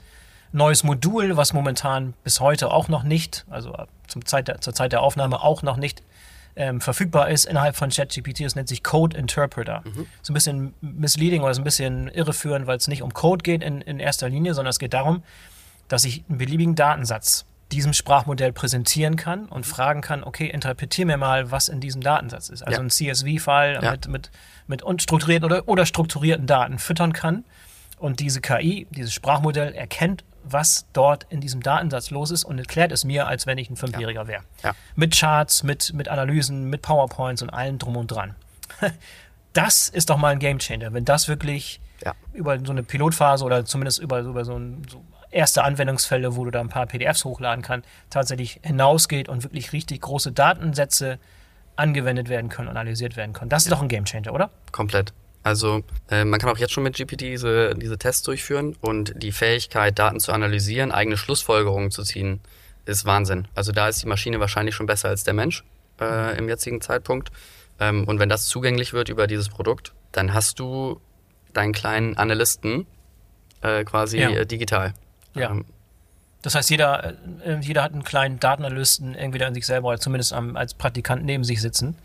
[0.53, 3.75] neues Modul, was momentan bis heute auch noch nicht, also
[4.07, 6.03] zum Zeit der, zur Zeit der Aufnahme auch noch nicht
[6.55, 8.41] ähm, verfügbar ist innerhalb von ChatGPT.
[8.41, 9.81] Das nennt sich Code Interpreter.
[9.85, 10.05] Mhm.
[10.21, 13.63] So ein bisschen misleading oder so ein bisschen irreführend, weil es nicht um Code geht
[13.63, 15.23] in, in erster Linie, sondern es geht darum,
[15.87, 21.17] dass ich einen beliebigen Datensatz diesem Sprachmodell präsentieren kann und fragen kann, okay, interpretier mir
[21.17, 22.61] mal, was in diesem Datensatz ist.
[22.61, 22.85] Also ja.
[22.85, 23.91] ein CSV-File ja.
[23.91, 24.31] mit, mit,
[24.67, 27.43] mit unstrukturierten oder, oder strukturierten Daten füttern kann.
[27.97, 32.91] Und diese KI, dieses Sprachmodell erkennt was dort in diesem Datensatz los ist und erklärt
[32.91, 34.43] es mir, als wenn ich ein Fünfjähriger wäre.
[34.63, 34.73] Ja.
[34.95, 38.35] Mit Charts, mit, mit Analysen, mit PowerPoints und allem drum und dran.
[39.53, 42.15] Das ist doch mal ein Gamechanger, wenn das wirklich ja.
[42.33, 46.49] über so eine Pilotphase oder zumindest über, über so, ein, so erste Anwendungsfälle, wo du
[46.49, 51.19] da ein paar PDFs hochladen kannst, tatsächlich hinausgeht und wirklich richtig große Datensätze
[51.75, 53.49] angewendet werden können, analysiert werden können.
[53.49, 53.75] Das ist ja.
[53.75, 54.49] doch ein Gamechanger, oder?
[54.71, 55.13] Komplett.
[55.43, 59.33] Also äh, man kann auch jetzt schon mit GPT diese, diese Tests durchführen und die
[59.33, 62.39] Fähigkeit, Daten zu analysieren, eigene Schlussfolgerungen zu ziehen,
[62.85, 63.47] ist Wahnsinn.
[63.53, 65.63] Also da ist die Maschine wahrscheinlich schon besser als der Mensch
[65.99, 67.31] äh, im jetzigen Zeitpunkt.
[67.79, 71.01] Ähm, und wenn das zugänglich wird über dieses Produkt, dann hast du
[71.53, 72.87] deinen kleinen Analysten
[73.61, 74.29] äh, quasi ja.
[74.29, 74.93] Äh, digital.
[75.35, 75.51] Ja.
[75.51, 75.65] Ähm,
[76.41, 80.33] das heißt, jeder, äh, jeder hat einen kleinen Datenanalysten irgendwie an sich selber oder zumindest
[80.33, 81.97] am, als Praktikant neben sich sitzen.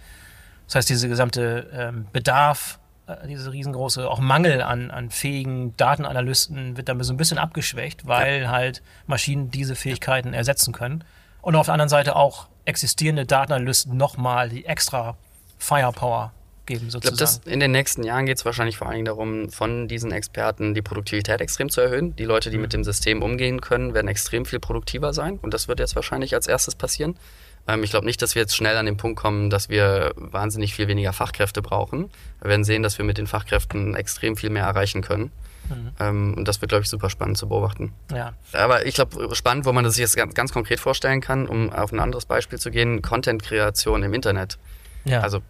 [0.67, 2.79] Das heißt, dieser gesamte ähm, Bedarf
[3.27, 8.43] diese riesengroße auch Mangel an, an fähigen Datenanalysten wird dann so ein bisschen abgeschwächt, weil
[8.43, 8.51] ja.
[8.51, 11.05] halt Maschinen diese Fähigkeiten ersetzen können.
[11.41, 15.17] Und auf der anderen Seite auch existierende Datenanalysten nochmal die extra
[15.59, 16.33] Firepower
[16.69, 17.15] geben, sozusagen.
[17.15, 20.13] Ich glaube, in den nächsten Jahren geht es wahrscheinlich vor allen Dingen darum, von diesen
[20.13, 22.15] Experten die Produktivität extrem zu erhöhen.
[22.15, 22.63] Die Leute, die mhm.
[22.63, 25.39] mit dem System umgehen können, werden extrem viel produktiver sein.
[25.43, 27.19] Und das wird jetzt wahrscheinlich als erstes passieren.
[27.67, 30.75] Ähm, ich glaube nicht, dass wir jetzt schnell an den Punkt kommen, dass wir wahnsinnig
[30.75, 32.11] viel weniger Fachkräfte brauchen.
[32.41, 35.33] Wir werden sehen, dass wir mit den Fachkräften extrem viel mehr erreichen können.
[35.69, 35.91] Mhm.
[36.01, 37.93] Ähm, und das wird, glaube ich, super spannend zu beobachten.
[38.13, 38.33] Ja.
[38.53, 41.71] Aber ich glaube, spannend, wo man das sich jetzt ganz, ganz, konkret vorstellen kann, um
[41.73, 44.59] auf ein anderes Beispiel zu gehen, Content-Kreation im Internet.
[45.05, 45.21] Ja.
[45.21, 45.43] Also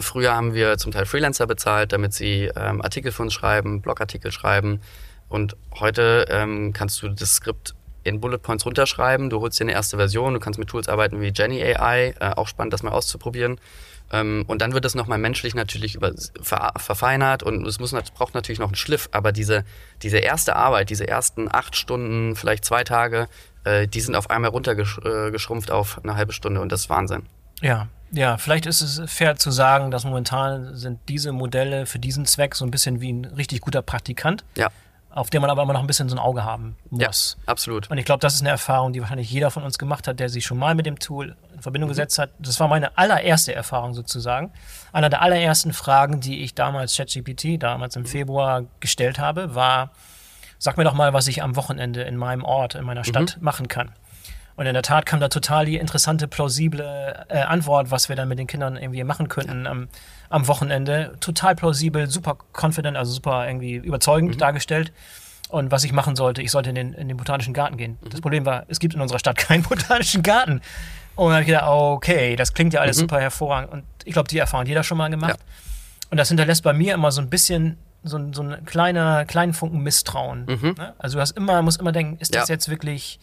[0.00, 4.32] früher haben wir zum Teil Freelancer bezahlt, damit sie ähm, Artikel für uns schreiben, Blogartikel
[4.32, 4.80] schreiben.
[5.28, 9.30] Und heute ähm, kannst du das Skript in Bullet Points runterschreiben.
[9.30, 10.34] Du holst dir eine erste Version.
[10.34, 12.14] Du kannst mit Tools arbeiten wie Jenny AI.
[12.20, 13.58] Äh, auch spannend, das mal auszuprobieren.
[14.12, 18.34] Ähm, und dann wird das nochmal menschlich natürlich über, ver, verfeinert und es muss, braucht
[18.34, 19.08] natürlich noch einen Schliff.
[19.12, 19.64] Aber diese,
[20.02, 23.28] diese erste Arbeit, diese ersten acht Stunden, vielleicht zwei Tage,
[23.64, 27.24] äh, die sind auf einmal runtergeschrumpft auf eine halbe Stunde und das ist Wahnsinn.
[27.62, 32.26] Ja, ja, vielleicht ist es fair zu sagen, dass momentan sind diese Modelle für diesen
[32.26, 34.44] Zweck so ein bisschen wie ein richtig guter Praktikant.
[34.56, 34.70] Ja
[35.14, 37.36] auf den man aber immer noch ein bisschen so ein Auge haben muss.
[37.38, 37.88] Ja, absolut.
[37.88, 40.28] Und ich glaube, das ist eine Erfahrung, die wahrscheinlich jeder von uns gemacht hat, der
[40.28, 41.92] sich schon mal mit dem Tool in Verbindung mhm.
[41.92, 42.30] gesetzt hat.
[42.40, 44.52] Das war meine allererste Erfahrung sozusagen.
[44.92, 48.06] Einer der allerersten Fragen, die ich damals ChatGPT, damals im mhm.
[48.06, 49.92] Februar gestellt habe, war,
[50.58, 53.44] sag mir doch mal, was ich am Wochenende in meinem Ort, in meiner Stadt mhm.
[53.44, 53.92] machen kann.
[54.56, 58.28] Und in der Tat kam da total die interessante, plausible äh, Antwort, was wir dann
[58.28, 59.64] mit den Kindern irgendwie machen könnten.
[59.64, 59.70] Ja.
[59.70, 59.88] Am,
[60.28, 61.16] am Wochenende.
[61.20, 64.38] Total plausibel, super confident, also super irgendwie überzeugend mhm.
[64.38, 64.92] dargestellt.
[65.48, 67.98] Und was ich machen sollte, ich sollte in den, in den botanischen Garten gehen.
[68.00, 68.10] Mhm.
[68.10, 70.60] Das Problem war, es gibt in unserer Stadt keinen botanischen Garten.
[71.16, 73.02] Und dann habe ich gedacht, okay, das klingt ja alles mhm.
[73.02, 73.72] super hervorragend.
[73.72, 75.38] Und ich glaube, die Erfahrung hat jeder schon mal gemacht.
[75.38, 76.10] Ja.
[76.10, 79.80] Und das hinterlässt bei mir immer so ein bisschen so, so ein kleiner, kleinen Funken
[79.80, 80.46] Misstrauen.
[80.46, 80.74] Mhm.
[80.76, 80.94] Ne?
[80.98, 83.18] Also du hast immer, musst immer denken, ist das jetzt wirklich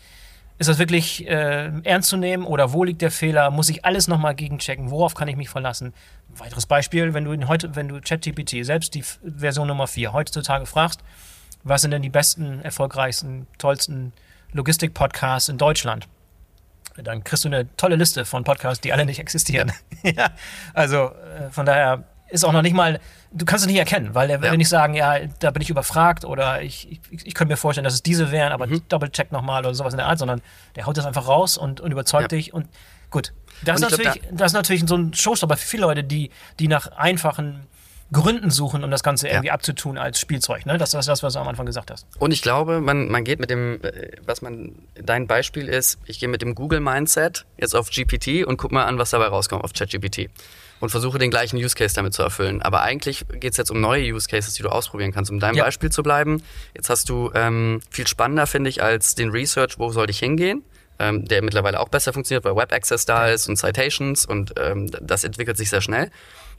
[0.62, 3.50] ist das wirklich äh, ernst zu nehmen oder wo liegt der Fehler?
[3.50, 4.92] Muss ich alles nochmal gegenchecken?
[4.92, 5.92] Worauf kann ich mich verlassen?
[6.30, 10.68] Ein weiteres Beispiel, wenn du heute, wenn du ChatGPT, selbst die Version Nummer 4, heutzutage
[10.68, 11.00] fragst,
[11.64, 14.14] was sind denn die besten, erfolgreichsten, tollsten
[14.54, 16.08] Logistik-Podcasts in Deutschland?
[16.96, 19.72] Dann kriegst du eine tolle Liste von Podcasts, die alle nicht existieren.
[20.04, 20.30] ja,
[20.76, 23.00] also äh, von daher ist auch noch nicht mal,
[23.32, 24.58] du kannst es nicht erkennen, weil er will ja.
[24.58, 27.94] nicht sagen, ja, da bin ich überfragt oder ich, ich, ich könnte mir vorstellen, dass
[27.94, 28.82] es diese wären, aber mhm.
[28.90, 30.42] double-check nochmal oder sowas in der Art, sondern
[30.76, 32.38] der haut das einfach raus und, und überzeugt ja.
[32.38, 32.68] dich und
[33.10, 33.34] gut.
[33.64, 36.04] Das, und ist natürlich, glaub, da das ist natürlich so ein Showstopper für viele Leute,
[36.04, 37.68] die, die nach einfachen
[38.12, 39.54] Gründen suchen, um das Ganze irgendwie ja.
[39.54, 40.66] abzutun als Spielzeug.
[40.66, 40.78] Ne?
[40.78, 42.06] Das ist das, was du am Anfang gesagt hast.
[42.20, 46.20] Und ich glaube, man, man geht mit dem, äh, was man, dein Beispiel ist, ich
[46.20, 49.72] gehe mit dem Google-Mindset jetzt auf GPT und guck mal an, was dabei rauskommt auf
[49.74, 50.30] ChatGPT
[50.82, 52.62] und versuche den gleichen Use Case damit zu erfüllen.
[52.62, 55.32] Aber eigentlich geht es jetzt um neue Use Cases, die du ausprobieren kannst.
[55.32, 55.64] Um deinem ja.
[55.64, 56.44] Beispiel zu bleiben,
[56.76, 60.64] jetzt hast du ähm, viel spannender, finde ich, als den Research, wo soll ich hingehen,
[61.00, 64.90] ähm, der mittlerweile auch besser funktioniert, weil Web Access da ist und Citations und ähm,
[65.02, 66.12] das entwickelt sich sehr schnell.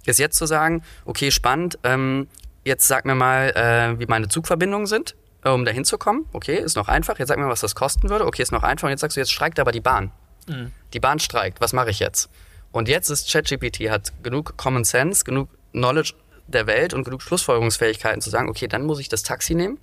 [0.07, 2.29] Ist jetzt zu sagen, okay, spannend, ähm,
[2.65, 6.27] jetzt sag mir mal, äh, wie meine Zugverbindungen sind um da hinzukommen.
[6.33, 7.19] Okay, ist noch einfach.
[7.19, 8.27] Jetzt sag mir, was das kosten würde.
[8.27, 8.87] Okay, ist noch einfach.
[8.87, 10.13] Und jetzt sagst du, jetzt streikt aber die Bahn.
[10.49, 10.71] Mhm.
[10.93, 11.61] Die Bahn streikt.
[11.61, 12.31] Was mache ich jetzt?
[12.73, 16.15] Und jetzt ist ChatGPT hat genug Common Sense, genug Knowledge
[16.47, 19.79] der Welt und genug Schlussfolgerungsfähigkeiten zu sagen, okay, dann muss ich das Taxi nehmen.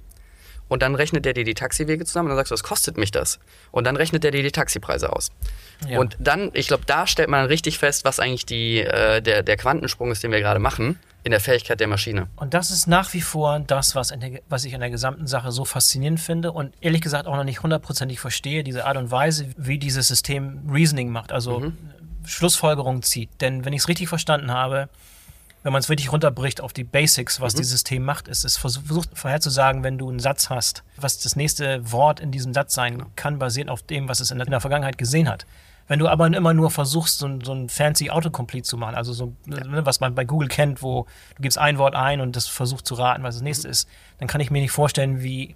[0.68, 3.10] Und dann rechnet der dir die Taxiwege zusammen und dann sagst du, was kostet mich
[3.10, 3.40] das?
[3.72, 5.32] Und dann rechnet der dir die Taxipreise aus.
[5.88, 6.00] Ja.
[6.00, 9.58] Und dann, ich glaube, da stellt man richtig fest, was eigentlich die, äh, der, der
[9.58, 12.28] Quantensprung ist, den wir gerade machen in der Fähigkeit der Maschine.
[12.36, 15.52] Und das ist nach wie vor das, was, der, was ich an der gesamten Sache
[15.52, 19.48] so faszinierend finde und ehrlich gesagt auch noch nicht hundertprozentig verstehe, diese Art und Weise,
[19.58, 21.32] wie dieses System Reasoning macht.
[21.32, 21.78] Also mhm.
[22.26, 23.30] Schlussfolgerungen zieht.
[23.42, 24.90] Denn wenn ich es richtig verstanden habe,
[25.64, 27.58] wenn man es wirklich runterbricht auf die Basics, was mhm.
[27.58, 31.92] dieses System macht, ist es versucht vorherzusagen, wenn du einen Satz hast, was das nächste
[31.92, 33.12] Wort in diesem Satz sein genau.
[33.16, 35.46] kann, basiert auf dem, was es in der, in der Vergangenheit gesehen hat.
[35.88, 39.34] Wenn du aber immer nur versuchst, so, so ein fancy Autocomplete zu machen, also so,
[39.48, 39.64] ja.
[39.66, 42.86] Ne, was man bei Google kennt, wo du gibst ein Wort ein und das versucht
[42.86, 43.72] zu raten, was das nächste mhm.
[43.72, 45.56] ist, dann kann ich mir nicht vorstellen, wie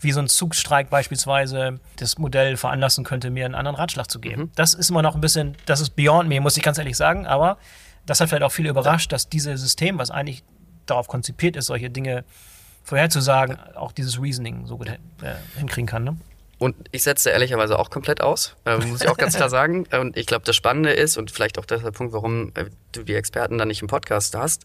[0.00, 4.42] wie so ein Zugstreik beispielsweise das Modell veranlassen könnte, mir einen anderen Ratschlag zu geben.
[4.42, 4.50] Mhm.
[4.54, 7.26] Das ist immer noch ein bisschen, das ist beyond me, muss ich ganz ehrlich sagen,
[7.26, 7.58] aber
[8.04, 10.44] das hat vielleicht auch viele überrascht, dass dieses System, was eigentlich
[10.86, 12.24] darauf konzipiert ist, solche Dinge
[12.84, 14.98] vorherzusagen, auch dieses Reasoning so gut äh,
[15.56, 16.04] hinkriegen kann.
[16.04, 16.16] Ne?
[16.58, 19.86] Und ich setze ehrlicherweise auch komplett aus, äh, muss ich auch ganz klar sagen.
[19.92, 23.14] Und ich glaube, das Spannende ist, und vielleicht auch der Punkt, warum äh, du die
[23.14, 24.64] Experten dann nicht im Podcast hast,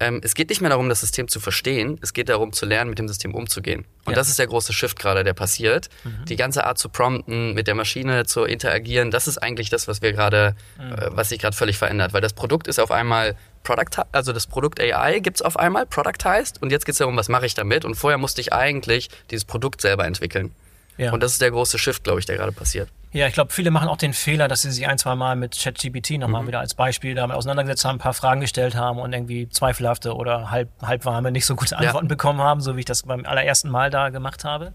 [0.00, 2.90] ähm, es geht nicht mehr darum, das System zu verstehen, es geht darum zu lernen,
[2.90, 3.84] mit dem System umzugehen.
[4.06, 4.14] Und ja.
[4.14, 5.90] das ist der große Shift gerade, der passiert.
[6.04, 6.24] Mhm.
[6.24, 10.00] Die ganze Art zu prompten, mit der Maschine zu interagieren, das ist eigentlich das, was
[10.00, 10.92] wir gerade, mhm.
[10.92, 12.14] äh, was sich gerade völlig verändert.
[12.14, 16.62] Weil das Produkt ist auf einmal Product, also das Produkt AI gibt's auf einmal, productized,
[16.62, 17.84] und jetzt geht's darum, was mache ich damit?
[17.84, 20.54] Und vorher musste ich eigentlich dieses Produkt selber entwickeln.
[20.96, 21.12] Ja.
[21.12, 22.88] Und das ist der große Shift, glaube ich, der gerade passiert.
[23.12, 25.58] Ja, ich glaube, viele machen auch den Fehler, dass sie sich ein, zwei Mal mit
[25.58, 26.48] ChatGPT nochmal mhm.
[26.48, 30.50] wieder als Beispiel damit auseinandergesetzt haben, ein paar Fragen gestellt haben und irgendwie zweifelhafte oder
[30.50, 32.08] halb, halbwarme, nicht so gute Antworten ja.
[32.08, 34.72] bekommen haben, so wie ich das beim allerersten Mal da gemacht habe.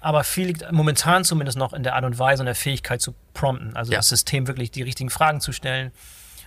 [0.00, 3.14] Aber viel liegt momentan zumindest noch in der Art und Weise und der Fähigkeit zu
[3.32, 3.98] prompten, also ja.
[3.98, 5.90] das System wirklich die richtigen Fragen zu stellen.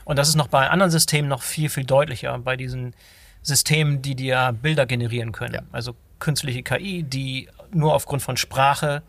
[0.06, 2.94] Und das ist noch bei anderen Systemen noch viel, viel deutlicher, bei diesen
[3.42, 5.56] Systemen, die dir Bilder generieren können.
[5.56, 5.62] Ja.
[5.74, 9.04] Also künstliche KI, die nur aufgrund von Sprache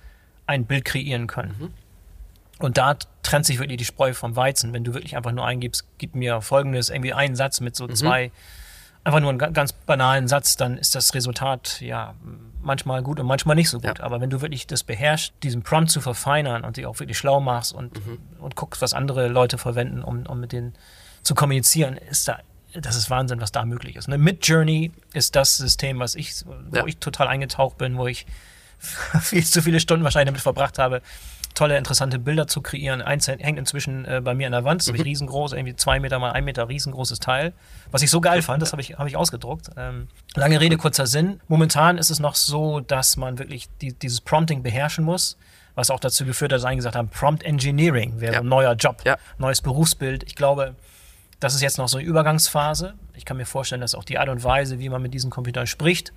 [0.46, 1.54] ein Bild kreieren können.
[1.58, 1.70] Mhm.
[2.58, 4.72] Und da trennt sich wirklich die Spreu vom Weizen.
[4.72, 7.94] Wenn du wirklich einfach nur eingibst, gib mir folgendes, irgendwie einen Satz mit so mhm.
[7.94, 8.32] zwei,
[9.04, 12.14] einfach nur einen ganz banalen Satz, dann ist das Resultat ja
[12.60, 13.98] manchmal gut und manchmal nicht so gut.
[13.98, 14.04] Ja.
[14.04, 17.40] Aber wenn du wirklich das beherrschst, diesen Prompt zu verfeinern und dich auch wirklich schlau
[17.40, 18.18] machst und, mhm.
[18.40, 20.74] und guckst, was andere Leute verwenden, um, um mit den
[21.22, 22.40] zu kommunizieren, ist da,
[22.80, 24.08] das ist Wahnsinn, was da möglich ist.
[24.08, 24.18] Ne?
[24.18, 26.86] Midjourney ist das System, was ich, wo Ja.
[26.86, 28.26] ich total eingetaucht bin, wo ich
[29.22, 31.02] viel zu viele Stunden wahrscheinlich damit verbracht habe,
[31.54, 33.02] tolle, interessante Bilder zu kreieren.
[33.02, 34.94] Eins hängt inzwischen äh, bei mir an der Wand, das Mhm.
[34.96, 37.52] ist riesengroß, irgendwie zwei Meter mal ein Meter riesengroßes Teil.
[37.90, 39.70] Was ich so geil fand, das habe ich, hab ich ausgedruckt.
[39.76, 41.40] Ähm, lange Rede, kurzer Sinn.
[41.48, 45.36] Momentan ist es noch so, dass man wirklich die, dieses Prompting beherrschen muss,
[45.74, 48.40] was auch dazu geführt hat, dass einige gesagt haben, Prompt Engineering wäre Ja.
[48.40, 49.16] ein neuer Job, Ja.
[49.38, 50.22] neues Berufsbild.
[50.24, 50.76] Ich glaube,
[51.40, 52.94] das ist jetzt noch so eine Übergangsphase.
[53.14, 55.66] Ich kann mir vorstellen, dass auch die Art und Weise, wie man mit diesen Computern
[55.66, 56.12] spricht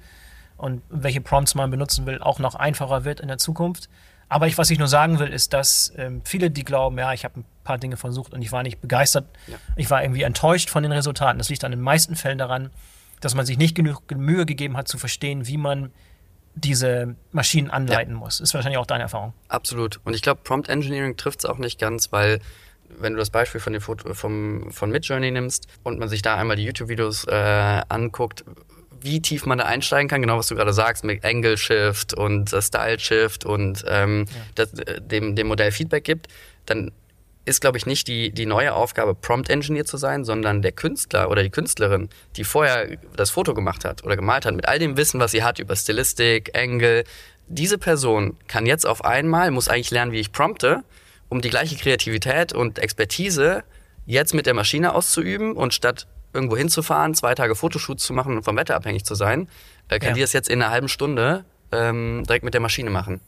[0.57, 3.89] und welche Prompts man benutzen will, auch noch einfacher wird in der Zukunft.
[4.29, 7.25] Aber ich, was ich nur sagen will, ist, dass ähm, viele, die glauben, ja, ich
[7.25, 9.57] habe ein paar Dinge versucht und ich war nicht begeistert, Ja.
[9.75, 11.37] ich war irgendwie enttäuscht von den Resultaten.
[11.37, 12.69] Das liegt dann in den meisten Fällen daran,
[13.19, 15.91] dass man sich nicht genug Mühe gegeben hat zu verstehen, wie man
[16.55, 18.39] diese Maschinen anleiten muss.
[18.39, 19.33] Ist wahrscheinlich auch deine Erfahrung.
[19.47, 19.99] Absolut.
[20.05, 22.39] Und ich glaube, Prompt Engineering trifft es auch nicht ganz, weil
[22.99, 26.35] wenn du das Beispiel von, den Foto, vom, von Midjourney nimmst und man sich da
[26.35, 28.43] einmal die YouTube-Videos äh, anguckt,
[29.01, 32.53] wie tief man da einsteigen kann, genau was du gerade sagst, mit Angle Shift und
[32.53, 34.25] äh, Style Shift und ähm,
[34.55, 36.27] das, äh, dem, dem Modell Feedback gibt,
[36.65, 36.91] dann
[37.43, 41.31] ist, glaube ich, nicht die, die neue Aufgabe, Prompt Engineer zu sein, sondern der Künstler
[41.31, 44.95] oder die Künstlerin, die vorher das Foto gemacht hat oder gemalt hat, mit all dem
[44.95, 47.03] Wissen, was sie hat über Stilistik, Angle.
[47.47, 50.83] Diese Person kann jetzt auf einmal, muss eigentlich lernen, wie ich prompte,
[51.31, 53.63] um die gleiche Kreativität und Expertise
[54.05, 58.43] jetzt mit der Maschine auszuüben und statt irgendwo hinzufahren, zwei Tage Fotoshoots zu machen und
[58.43, 59.47] vom Wetter abhängig zu sein,
[59.87, 60.15] äh, kann Ja.
[60.15, 63.21] die das jetzt in einer halben Stunde ähm, direkt mit der Maschine machen.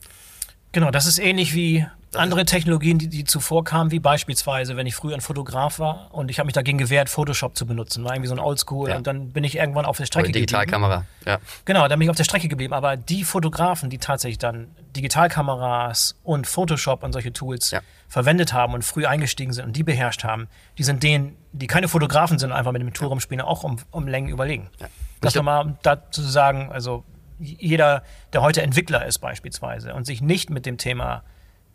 [0.74, 4.94] Genau, das ist ähnlich wie andere Technologien, die, die zuvor kamen, wie beispielsweise, wenn ich
[4.94, 8.04] früher ein Fotograf war und ich habe mich dagegen gewehrt, Photoshop zu benutzen.
[8.04, 8.98] War irgendwie so ein Oldschool Ja.
[8.98, 10.46] und dann bin ich irgendwann auf der Oder Strecke geblieben.
[10.46, 11.06] Digitalkamera.
[11.26, 11.40] Ja.
[11.66, 12.74] Genau, dann bin ich auf der Strecke geblieben.
[12.74, 17.80] Aber die Fotografen, die tatsächlich dann Digitalkameras und Photoshop und solche Tools Ja.
[18.08, 21.88] verwendet haben und früh eingestiegen sind und die beherrscht haben, die sind denen, die keine
[21.88, 24.70] Fotografen sind, einfach mit dem Tool rumspielen, auch um, um Längen überlegen.
[24.80, 24.88] Ja.
[25.22, 27.04] Das nochmal dazu zu sagen, also
[27.40, 31.24] jeder, der heute Entwickler ist beispielsweise und sich nicht mit dem Thema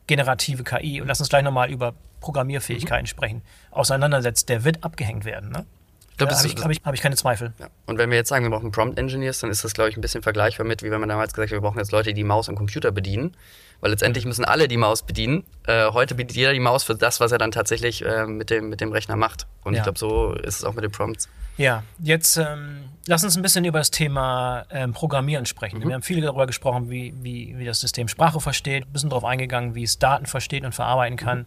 [0.06, 3.06] generative KI, und lass uns gleich nochmal über Programmierfähigkeiten Mhm.
[3.08, 5.50] sprechen, auseinandersetzt, der wird abgehängt werden.
[5.50, 5.66] Ne?
[6.10, 7.52] Ich glaube, da habe ich, hab ich, hab ich keine Zweifel.
[7.60, 7.68] Ja.
[7.86, 10.00] Und wenn wir jetzt sagen, wir brauchen Prompt Engineers, dann ist das, glaube ich, ein
[10.00, 12.48] bisschen vergleichbar mit, wie wenn man damals gesagt hat, wir brauchen jetzt Leute, die Maus
[12.48, 13.36] und Computer bedienen.
[13.80, 15.44] Weil letztendlich müssen alle die Maus bedienen.
[15.68, 18.68] Äh, heute bedient jeder die Maus für das, was er dann tatsächlich äh, mit, dem,
[18.68, 19.46] mit dem Rechner macht.
[19.62, 19.78] Und Ja.
[19.78, 21.28] ich glaube, so ist es auch mit den Prompts.
[21.58, 25.84] Ja, jetzt ähm, lass uns ein bisschen über das Thema ähm, Programmieren sprechen.
[25.86, 29.24] Wir haben viel darüber gesprochen, wie, wie, wie das System Sprache versteht, ein bisschen darauf
[29.24, 31.46] eingegangen, wie es Daten versteht und verarbeiten kann.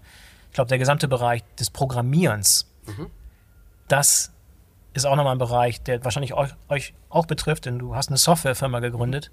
[0.50, 2.70] Ich glaube, der gesamte Bereich des Programmierens,
[3.88, 4.34] das
[4.94, 8.18] ist auch nochmal ein Bereich, der wahrscheinlich euch, euch auch betrifft, denn du hast eine
[8.18, 9.32] Softwarefirma gegründet.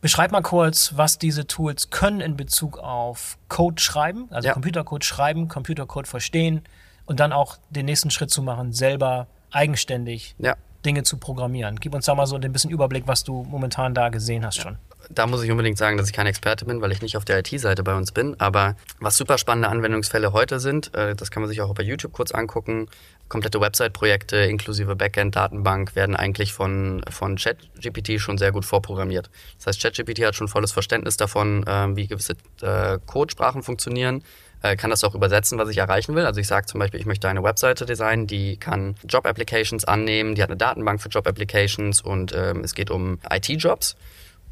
[0.00, 4.54] Beschreib mal kurz, was diese Tools können in Bezug auf Code schreiben, also Ja.
[4.54, 6.62] Computercode schreiben, Computercode verstehen
[7.04, 10.56] und dann auch den nächsten Schritt zu machen, selber eigenständig Ja.
[10.84, 11.76] Dinge zu programmieren.
[11.80, 14.76] Gib uns da mal so ein bisschen Überblick, was du momentan da gesehen hast schon.
[15.10, 17.38] Da muss ich unbedingt sagen, dass ich kein Experte bin, weil ich nicht auf der
[17.40, 18.38] IT-Seite bei uns bin.
[18.40, 22.12] Aber was super spannende Anwendungsfälle heute sind, äh, das kann man sich auch bei YouTube
[22.12, 22.88] kurz angucken.
[23.28, 29.30] Komplette Website-Projekte inklusive Backend-Datenbank werden eigentlich von, von ChatGPT schon sehr gut vorprogrammiert.
[29.58, 34.22] Das heißt, ChatGPT hat schon volles Verständnis davon, äh, wie gewisse äh, Codesprachen funktionieren
[34.64, 36.24] äh, kann das auch übersetzen, was ich erreichen will.
[36.24, 40.42] Also ich sage zum Beispiel, ich möchte eine Webseite designen, die kann Job-Applications annehmen, die
[40.42, 43.94] hat eine Datenbank für Job-Applications und ähm, es geht um IT-Jobs.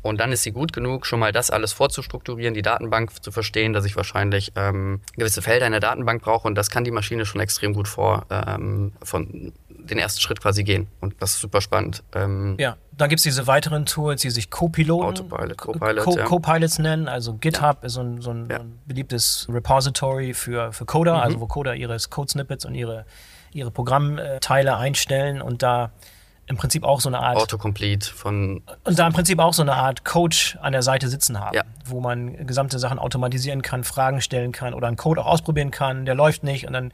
[0.03, 3.73] Und dann ist sie gut genug, schon mal das alles vorzustrukturieren, die Datenbank zu verstehen,
[3.73, 7.25] dass ich wahrscheinlich ähm, gewisse Felder in der Datenbank brauche und das kann die Maschine
[7.25, 10.87] schon extrem gut vor ähm, von den ersten Schritt quasi gehen.
[11.01, 12.03] Und das ist super spannend.
[12.15, 16.17] Ähm, Ja, dann gibt es diese weiteren Tools, die sich Copiloten, Autopilot, Co- Copilot, Co
[16.19, 16.25] ja.
[16.25, 17.09] Copilots nennen.
[17.09, 18.59] Also GitHub ist so ein, so ein, Ja.
[18.59, 21.21] so ein beliebtes Repository für, für Coder, Mhm.
[21.21, 23.07] also wo Coder ihre Code-Snippets und ihre,
[23.53, 25.91] ihre Programmteile einstellen und da
[26.47, 29.75] im Prinzip auch so eine Art Autocomplete von und da im Prinzip auch so eine
[29.75, 31.63] Art Coach an der Seite sitzen haben, Ja.
[31.85, 36.05] wo man gesamte Sachen automatisieren kann, Fragen stellen kann oder einen Code auch ausprobieren kann,
[36.05, 36.93] der läuft nicht und dann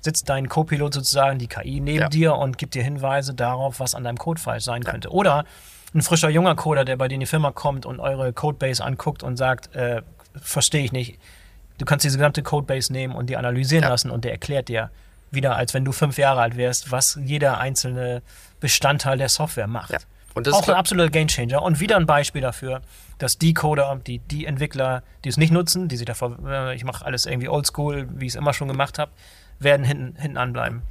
[0.00, 2.08] sitzt dein Co-Pilot sozusagen, die KI neben Ja.
[2.08, 5.10] dir und gibt dir Hinweise darauf, was an deinem Code falsch sein könnte.
[5.10, 5.44] Oder
[5.94, 9.22] ein frischer junger Coder, der bei dir in die Firma kommt und eure Codebase anguckt
[9.22, 10.02] und sagt, äh,
[10.40, 11.18] verstehe ich nicht.
[11.78, 13.88] Du kannst diese gesamte Codebase nehmen und die analysieren Ja.
[13.90, 14.90] lassen und der erklärt dir
[15.30, 18.22] wieder, als wenn du fünf Jahre alt wärst, was jeder einzelne
[18.60, 19.92] Bestandteil der Software macht.
[19.92, 19.98] Ja.
[20.34, 21.62] Und das ist auch ein absoluter Gamechanger.
[21.62, 22.82] Und wieder ein Beispiel dafür,
[23.18, 26.84] dass die Coder, die, die Entwickler, die es nicht nutzen, die sich davor, äh, ich
[26.84, 29.10] mache alles irgendwie oldschool, wie ich es immer schon gemacht habe,
[29.58, 30.82] werden hinten, hinten anbleiben.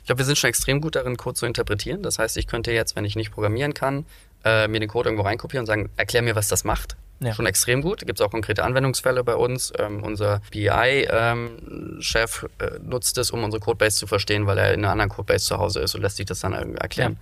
[0.00, 2.02] Ich glaube, wir sind schon extrem gut darin, Code zu interpretieren.
[2.02, 4.06] Das heißt, ich könnte jetzt, wenn ich nicht programmieren kann,
[4.44, 6.96] äh, mir den Code irgendwo reinkopieren und sagen, erklär mir, was das macht.
[7.20, 7.32] Ja.
[7.32, 8.06] Schon extrem gut.
[8.06, 9.72] Gibt es auch konkrete Anwendungsfälle bei uns.
[9.78, 14.80] Ähm, unser BI-Chef ähm, äh, nutzt es, um unsere Codebase zu verstehen, weil er in
[14.80, 17.16] einer anderen Codebase zu Hause ist und lässt sich das dann irgendwie erklären.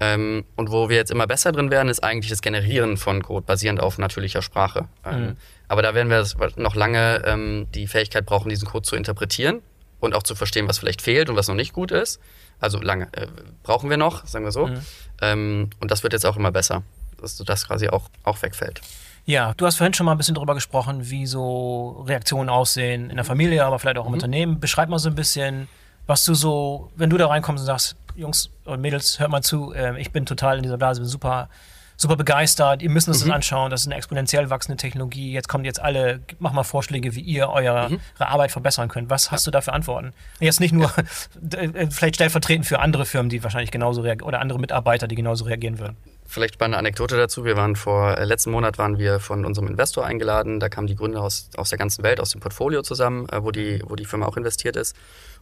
[0.00, 0.14] Ja.
[0.14, 3.44] Ähm, und wo wir jetzt immer besser drin werden, ist eigentlich das Generieren von Code
[3.46, 4.86] basierend auf natürlicher Sprache.
[5.04, 5.36] Ähm, mhm.
[5.66, 6.24] Aber da werden wir
[6.56, 9.60] noch lange ähm, die Fähigkeit brauchen, diesen Code zu interpretieren
[10.00, 12.20] und auch zu verstehen, was vielleicht fehlt und was noch nicht gut ist.
[12.60, 13.26] Also lange äh,
[13.62, 14.66] brauchen wir noch, sagen wir so.
[14.66, 14.80] Mhm.
[15.20, 16.82] Ähm, und das wird jetzt auch immer besser,
[17.20, 18.80] dass das quasi auch, auch wegfällt.
[19.28, 23.16] Ja, du hast vorhin schon mal ein bisschen darüber gesprochen, wie so Reaktionen aussehen in
[23.16, 24.14] der Familie, aber vielleicht auch im mhm.
[24.14, 24.58] Unternehmen.
[24.58, 25.68] Beschreib mal so ein bisschen,
[26.06, 29.74] was du so, wenn du da reinkommst und sagst, Jungs und Mädels, hört mal zu,
[29.74, 31.50] äh, ich bin total in dieser Blase, bin super
[31.98, 33.28] super begeistert, ihr müsst uns mhm.
[33.28, 37.16] das anschauen, das ist eine exponentiell wachsende Technologie, jetzt kommt jetzt alle, mach mal Vorschläge,
[37.16, 38.00] wie ihr eure mhm.
[38.18, 39.10] Arbeit verbessern könnt.
[39.10, 40.12] Was hast du da für Antworten?
[40.38, 41.04] Jetzt nicht nur, ja.
[41.58, 45.44] Äh, vielleicht stellvertretend für andere Firmen, die wahrscheinlich genauso reagieren, oder andere Mitarbeiter, die genauso
[45.44, 45.96] reagieren würden.
[46.26, 47.44] Vielleicht spannende Anekdote dazu.
[47.44, 50.60] Wir waren vor äh, letzten Monat waren wir von unserem Investor eingeladen.
[50.60, 53.50] Da kamen die Gründer aus, aus der ganzen Welt, aus dem Portfolio zusammen, äh, wo
[53.50, 54.94] die, wo die Firma auch investiert ist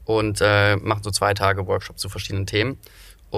[0.04, 2.78] und äh, machen so zwei Tage Workshop zu verschiedenen Themen.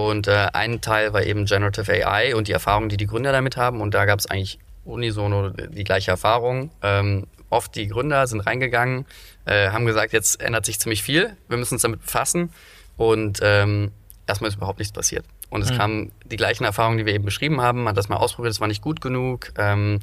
[0.07, 3.57] Und äh, ein Teil war eben Generative AI und die Erfahrungen, die die Gründer damit
[3.57, 3.81] haben.
[3.81, 6.71] Und da gab es eigentlich unisono die gleiche Erfahrung.
[6.83, 9.07] Ähm, oft die Gründer sind reingegangen,
[9.45, 12.53] äh, haben gesagt, jetzt ändert sich ziemlich viel, wir müssen uns damit befassen.
[12.97, 13.91] Und ähm,
[14.27, 15.25] erstmal ist überhaupt nichts passiert.
[15.51, 15.77] Und es mhm.
[15.77, 17.79] kamen die gleichen Erfahrungen, die wir eben beschrieben haben.
[17.85, 19.53] Man hat das mal ausprobiert, es war nicht gut genug.
[19.57, 20.01] Ähm,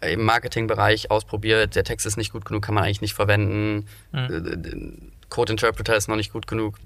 [0.00, 3.86] Im Marketingbereich ausprobiert, der Text ist nicht gut genug, kann man eigentlich nicht verwenden.
[4.12, 5.12] Mhm.
[5.30, 6.78] Code Interpreter ist noch nicht gut genug.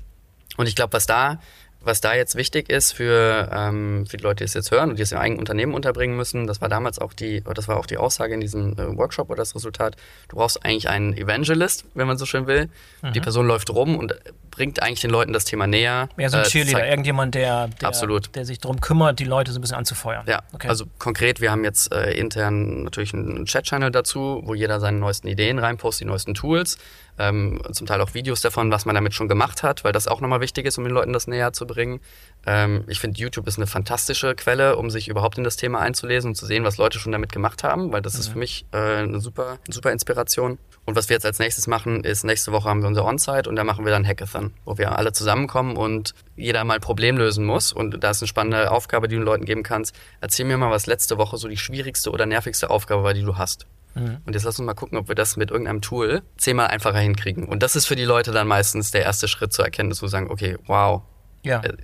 [0.57, 1.41] Und ich glaube, was da
[1.85, 4.99] was da jetzt wichtig ist für, ähm, für die Leute, die es jetzt hören und
[4.99, 7.87] die es im eigenen Unternehmen unterbringen müssen, das war damals auch die, das war auch
[7.87, 9.97] die Aussage in diesem äh, Workshop oder das Resultat,
[10.29, 12.69] du brauchst eigentlich einen Evangelist, wenn man so schön will.
[13.03, 13.13] Mhm.
[13.13, 14.15] Die Person läuft rum und
[14.51, 16.09] bringt eigentlich den Leuten das Thema näher.
[16.17, 18.35] Ja, so ein äh, Cheerleader, irgendjemand, der, der, Absolut.
[18.37, 20.25] der sich darum kümmert, die Leute so ein bisschen anzufeuern.
[20.29, 20.69] Ja, okay.
[20.69, 25.27] also konkret, wir haben jetzt äh, intern natürlich einen Chat-Channel dazu, wo jeder seine neuesten
[25.27, 26.79] Ideen reinpostet, die neuesten Tools
[27.19, 30.21] ähm, zum Teil auch Videos davon, was man damit schon gemacht hat, weil das auch
[30.21, 32.01] nochmal wichtig ist, um den Leuten das näher zu bringen.
[32.47, 36.31] Ähm, ich finde, YouTube ist eine fantastische Quelle, um sich überhaupt in das Thema einzulesen
[36.31, 38.21] und zu sehen, was Leute schon damit gemacht haben, weil das mhm.
[38.21, 40.59] ist für mich äh, eine super, super Inspiration.
[40.85, 43.57] Und was wir jetzt als nächstes machen, ist, nächste Woche haben wir unser On-Site und
[43.57, 47.45] da machen wir dann Hackathon, wo wir alle zusammenkommen und jeder mal ein Problem lösen
[47.45, 47.73] muss.
[47.73, 49.95] Und da ist eine spannende Aufgabe, die du den Leuten geben kannst.
[50.21, 53.37] Erzähl mir mal, was letzte Woche so die schwierigste oder nervigste Aufgabe war, die du
[53.37, 53.67] hast.
[53.95, 54.19] Mhm.
[54.25, 57.47] Und jetzt lass uns mal gucken, ob wir das mit irgendeinem Tool zehnmal einfacher hinkriegen.
[57.47, 60.13] Und das ist für die Leute dann meistens der erste Schritt zur Erkenntnis, wo sie
[60.13, 61.03] sagen, okay, wow,
[61.43, 61.63] ja.
[61.63, 61.77] äh,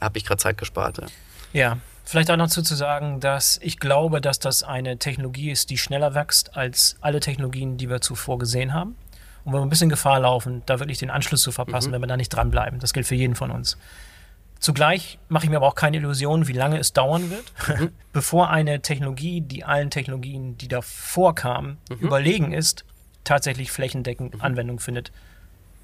[0.00, 0.98] habe ich gerade Zeit gespart.
[0.98, 1.06] Ja.
[1.52, 1.76] ja.
[2.04, 5.78] Vielleicht auch noch dazu zu sagen, dass ich glaube, dass das eine Technologie ist, die
[5.78, 8.96] schneller wächst als alle Technologien, die wir zuvor gesehen haben.
[9.44, 11.94] Und wenn wir ein bisschen Gefahr laufen, da wirklich den Anschluss zu verpassen, mhm.
[11.94, 12.80] wenn wir da nicht dranbleiben.
[12.80, 13.76] Das gilt für jeden von uns.
[14.60, 17.92] Zugleich mache ich mir aber auch keine Illusionen, wie lange es dauern wird, mhm.
[18.12, 21.96] bevor eine Technologie, die allen Technologien, die davor kamen, mhm.
[21.96, 22.84] überlegen ist,
[23.24, 24.40] tatsächlich flächendeckend mhm.
[24.42, 25.12] Anwendung findet.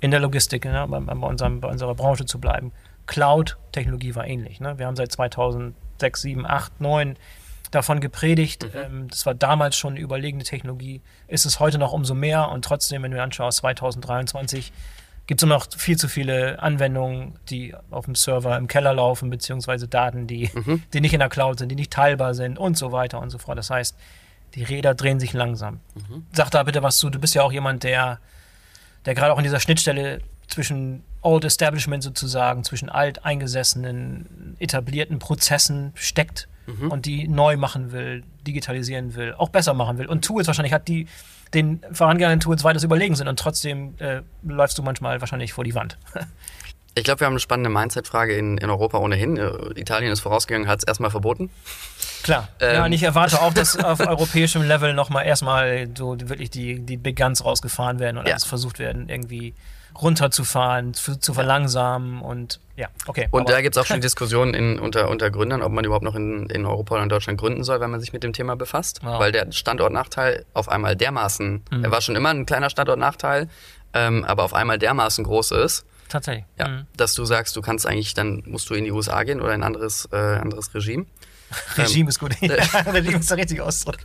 [0.01, 2.71] In der Logistik, ne, bei, bei, unserem, bei unserer Branche zu bleiben.
[3.07, 4.61] Cloud-Technologie war ähnlich.
[4.61, 4.79] Ne?
[4.79, 7.17] Wir haben seit 2006, 7, 8, 9
[7.71, 8.65] davon gepredigt.
[8.65, 8.81] Mhm.
[8.81, 11.01] Ähm, das war damals schon eine überlegene Technologie.
[11.29, 14.71] Ist es heute noch umso mehr und trotzdem, wenn du anschaust, 2023
[15.27, 19.89] gibt es noch viel zu viele Anwendungen, die auf dem Server im Keller laufen, beziehungsweise
[19.89, 20.83] Daten, die, mhm.
[20.93, 23.39] die nicht in der Cloud sind, die nicht teilbar sind und so weiter und so
[23.39, 23.59] fort.
[23.59, 23.97] Das heißt,
[24.55, 25.81] die Räder drehen sich langsam.
[25.95, 26.27] Mhm.
[26.33, 27.11] Sag da bitte was zu.
[27.11, 28.21] Du bist ja auch jemand, der,
[29.05, 36.47] der gerade auch in dieser Schnittstelle zwischen Old Establishment sozusagen, zwischen alteingesessenen, etablierten Prozessen steckt
[36.67, 36.93] mhm.
[36.93, 40.87] und die neu machen will, digitalisieren will, auch besser machen will und Tools wahrscheinlich hat,
[40.87, 41.09] die
[41.55, 45.75] den vorangegangenen Tools weitaus überlegen sind und trotzdem äh, läufst du manchmal wahrscheinlich vor die
[45.75, 45.99] Wand.
[46.99, 49.37] Ich glaube, wir haben eine spannende Mindset-Frage in, in Europa ohnehin.
[49.37, 51.51] Äh, Italien ist vorausgegangen, hat es erstmal verboten.
[52.23, 52.49] Klar.
[52.59, 52.75] Ähm.
[52.75, 56.97] Ja, und ich erwarte auch, dass auf europäischem Level nochmal erstmal so wirklich die, die
[56.97, 58.33] Big Guns rausgefahren werden und ja.
[58.33, 59.53] alles versucht werden, irgendwie
[60.01, 63.29] runterzufahren, zu, zu verlangsamen und ja, okay.
[63.31, 66.15] Und da gibt es auch schon Diskussionen in, unter, unter Gründern, ob man überhaupt noch
[66.15, 69.01] in, in Europa oder in Deutschland gründen soll, wenn man sich mit dem Thema befasst.
[69.03, 69.19] Wow.
[69.19, 71.85] Weil der Standortnachteil auf einmal dermaßen, mhm.
[71.85, 73.49] er war schon immer ein kleiner Standortnachteil,
[73.95, 75.87] ähm, aber auf einmal dermaßen groß ist.
[76.09, 76.45] Tatsächlich.
[76.59, 76.87] Ja, mhm.
[76.97, 79.63] Dass du sagst, du kannst eigentlich, dann musst du in die USA gehen oder in
[79.63, 81.07] ein anderes, äh, anderes Regime.
[81.77, 82.33] Regime ähm, ist gut.
[82.43, 83.99] Regime ist der richtige Ausdruck.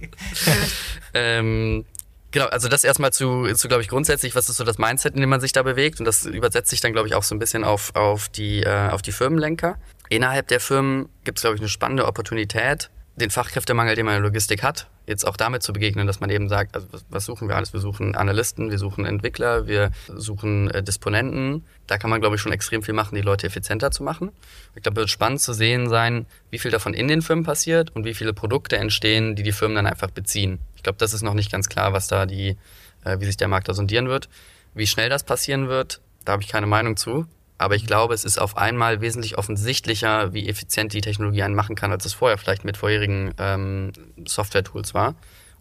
[1.13, 1.85] ähm,
[2.31, 5.21] Genau, also das erstmal zu, zu glaube ich, grundsätzlich, was ist so das Mindset, in
[5.21, 5.99] dem man sich da bewegt.
[5.99, 8.89] Und das übersetzt sich dann, glaube ich, auch so ein bisschen auf, auf, die, äh,
[8.89, 9.77] auf die Firmenlenker.
[10.09, 14.21] Innerhalb der Firmen gibt es, glaube ich, eine spannende Opportunität, den Fachkräftemangel, den man in
[14.21, 17.49] der Logistik hat, jetzt auch damit zu begegnen, dass man eben sagt, also was, suchen
[17.49, 17.73] wir alles?
[17.73, 21.65] Wir suchen Analysten, wir suchen Entwickler, wir suchen äh, Disponenten.
[21.87, 24.31] Da kann man, glaube ich, schon extrem viel machen, die Leute effizienter zu machen.
[24.75, 27.93] Ich glaube, es wird spannend zu sehen sein, wie viel davon in den Firmen passiert
[27.95, 30.59] und wie viele Produkte entstehen, die die Firmen dann einfach beziehen.
[30.81, 32.57] Ich glaube, das ist noch nicht ganz klar, was da die,
[33.03, 34.29] äh, wie sich der Markt da sondieren wird.
[34.73, 37.27] Wie schnell das passieren wird, da habe ich keine Meinung zu.
[37.59, 41.75] Aber ich glaube, es ist auf einmal wesentlich offensichtlicher, wie effizient die Technologie einen machen
[41.75, 43.91] kann, als es vorher vielleicht mit vorherigen ähm,
[44.27, 45.09] Software-Tools war.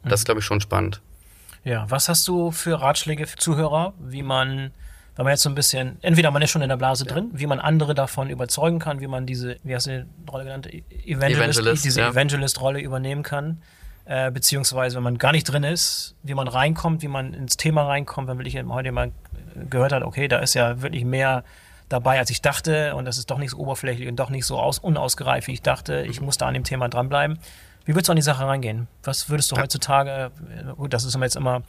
[0.03, 1.03] Und das ist, glaube ich, schon spannend.
[1.63, 4.71] Ja, was hast du für Ratschläge für Zuhörer, wie man,
[5.17, 7.13] wenn man jetzt so ein bisschen, entweder man ist schon in der Blase ja.
[7.13, 10.45] drin, wie man andere davon überzeugen kann, wie man diese, wie hast du die Rolle
[10.45, 10.69] genannt,
[11.05, 12.09] Evangelist, Evangelist diese ja.
[12.09, 13.61] Evangelist-Rolle übernehmen kann,
[14.05, 17.85] äh, beziehungsweise wenn man gar nicht drin ist, wie man reinkommt, wie man ins Thema
[17.85, 19.13] reinkommt, wenn wirklich heute mal
[19.69, 21.45] gehört hat, okay, da ist ja wirklich mehr
[21.89, 24.59] dabei, als ich dachte und das ist doch nicht so oberflächlich und doch nicht so
[24.59, 26.03] aus, unausgereift, wie ich dachte.
[26.03, 26.27] Ich mhm.
[26.27, 27.39] muss da an dem Thema dranbleiben.
[27.85, 28.89] Wie würdest du an die Sache reingehen?
[29.03, 31.63] Was würdest du heutzutage, äh, gut, das ist jetzt immer,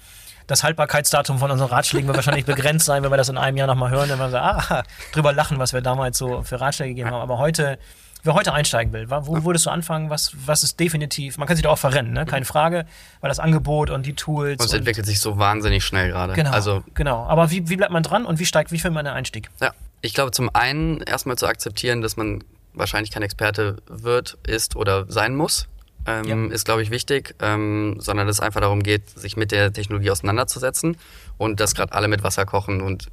[0.47, 3.67] das Haltbarkeitsdatum von unseren Ratschlägen wird wahrscheinlich begrenzt sein, wenn wir das in einem Jahr
[3.67, 6.89] nochmal hören, dann werden wir sagen, ah, drüber lachen, was wir damals so für Ratschläge
[6.93, 7.21] gegeben haben.
[7.21, 7.79] Aber heute,
[8.23, 10.09] wer heute einsteigen will, wo würdest du anfangen?
[10.09, 12.25] Was, was ist definitiv, man kann sich da auch verrennen, ne?
[12.25, 12.85] keine Frage,
[13.19, 14.59] weil das Angebot und die Tools.
[14.59, 16.33] Und es entwickelt sich so wahnsinnig schnell gerade.
[16.33, 17.23] Genau, also, genau.
[17.25, 19.49] Aber wie, wie bleibt man dran und wie steigt, wie findet man den Einstieg?
[19.59, 22.43] Ja, ich glaube zum einen erstmal zu akzeptieren, dass man
[22.73, 25.67] wahrscheinlich kein Experte wird, ist oder sein muss
[26.05, 26.53] ähm, ja.
[26.53, 30.97] ist, glaube ich, wichtig, ähm, sondern es einfach darum geht, sich mit der Technologie auseinanderzusetzen
[31.37, 33.07] und dass gerade alle mit Wasser kochen und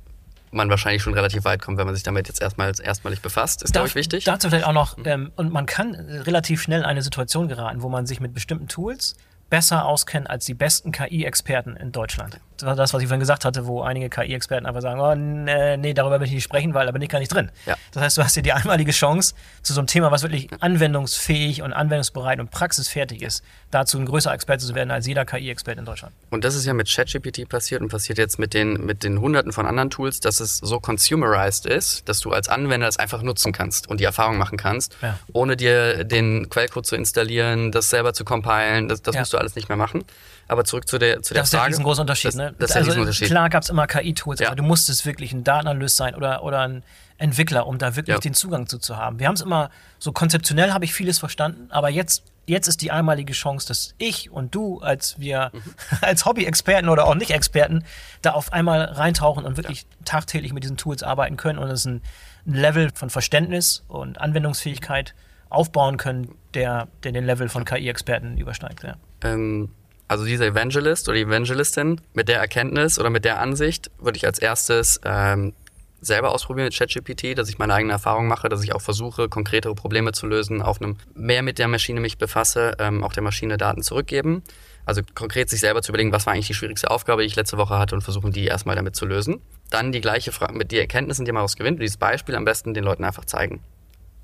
[0.51, 3.72] man wahrscheinlich schon relativ weit kommt, wenn man sich damit jetzt erstmal erstmalig befasst, ist,
[3.72, 4.24] glaube ich, wichtig.
[4.24, 7.88] Dazu vielleicht auch noch, ähm, und man kann relativ schnell in eine Situation geraten, wo
[7.88, 9.16] man sich mit bestimmten Tools
[9.51, 12.40] besser auskennen als die besten KI-Experten in Deutschland.
[12.59, 16.21] Das was ich vorhin gesagt hatte, wo einige KI-Experten einfach sagen, oh, nee, nee, darüber
[16.21, 17.51] will ich nicht sprechen, weil da bin ich gar nicht drin.
[17.67, 17.77] Ja.
[17.93, 21.63] Das heißt, du hast hier die einmalige Chance, zu so einem Thema, was wirklich anwendungsfähig
[21.63, 25.87] und anwendungsbereit und praxisfertig ist, dazu ein größerer Experte zu werden als jeder KI-Experte in
[25.87, 26.15] Deutschland.
[26.31, 29.53] Und das ist ja mit ChatGPT passiert und passiert jetzt mit den, mit den hunderten
[29.53, 33.53] von anderen Tools, dass es so consumerized ist, dass du als Anwender es einfach nutzen
[33.53, 35.19] kannst und die Erfahrung machen kannst, ja.
[35.33, 39.21] ohne dir den Quellcode zu installieren, das selber zu compilen, das, das ja.
[39.21, 40.05] musst du alles nicht mehr machen.
[40.49, 41.66] Aber zurück zu der, zu der das Frage.
[41.66, 42.55] Das ist ein großer Unterschied, das, ne?
[42.59, 43.28] Das ist also, ein Unterschied.
[43.28, 44.49] Klar gab es immer KI-Tools, ja.
[44.49, 46.82] aber du musstest wirklich ein Datenanalyst sein oder, oder ein
[47.18, 48.20] Entwickler, um da wirklich ja.
[48.20, 49.18] den Zugang zu, zu haben.
[49.18, 52.90] Wir haben es immer, so konzeptionell habe ich vieles verstanden, aber jetzt, jetzt ist die
[52.90, 55.61] einmalige Chance, dass ich und du, als wir, mhm.
[56.01, 57.84] als Hobby-Experten oder auch Nicht-Experten,
[58.22, 59.88] da auf einmal reintauchen und wirklich ja.
[60.07, 62.01] tagtäglich mit diesen Tools arbeiten können und es ein,
[62.46, 65.14] ein Level von Verständnis und Anwendungsfähigkeit
[65.51, 68.82] aufbauen können, der, der den Level von KI-Experten übersteigt.
[68.84, 68.96] Ja.
[69.22, 69.70] Ähm,
[70.09, 74.39] also dieser Evangelist oder Evangelistin mit der Erkenntnis oder mit der Ansicht würde ich als
[74.39, 75.53] erstes ähm,
[76.01, 79.75] selber ausprobieren mit ChatGPT, dass ich meine eigene Erfahrung mache, dass ich auch versuche, konkretere
[79.75, 83.59] Probleme zu lösen, auf einem mehr mit der Maschine mich befasse, ähm, auch der Maschine
[83.59, 84.43] Daten zurückgeben.
[84.87, 87.59] Also konkret sich selber zu überlegen, was war eigentlich die schwierigste Aufgabe, die ich letzte
[87.59, 89.43] Woche hatte und versuchen, die erstmal damit zu lösen.
[89.69, 92.73] Dann die gleiche Frage, mit die Erkenntnissen, die man daraus gewinnt, dieses Beispiel am besten
[92.73, 93.61] den Leuten einfach zeigen.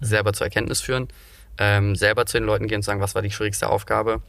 [0.01, 1.09] Selber zur Erkenntnis führen,
[1.59, 4.23] ähm, selber zu den Leuten gehen und sagen, was war die schwierigste Aufgabe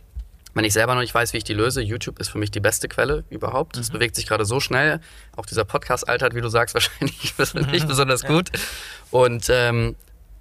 [0.55, 2.61] wenn ich selber noch nicht weiß, wie ich die löse, YouTube ist für mich die
[2.61, 3.77] beste Quelle überhaupt.
[3.77, 3.93] Es mhm.
[3.93, 5.01] bewegt sich gerade so schnell.
[5.35, 7.35] Auch dieser Podcast altert, wie du sagst, wahrscheinlich
[7.71, 8.49] nicht besonders gut.
[9.11, 9.95] Und ähm,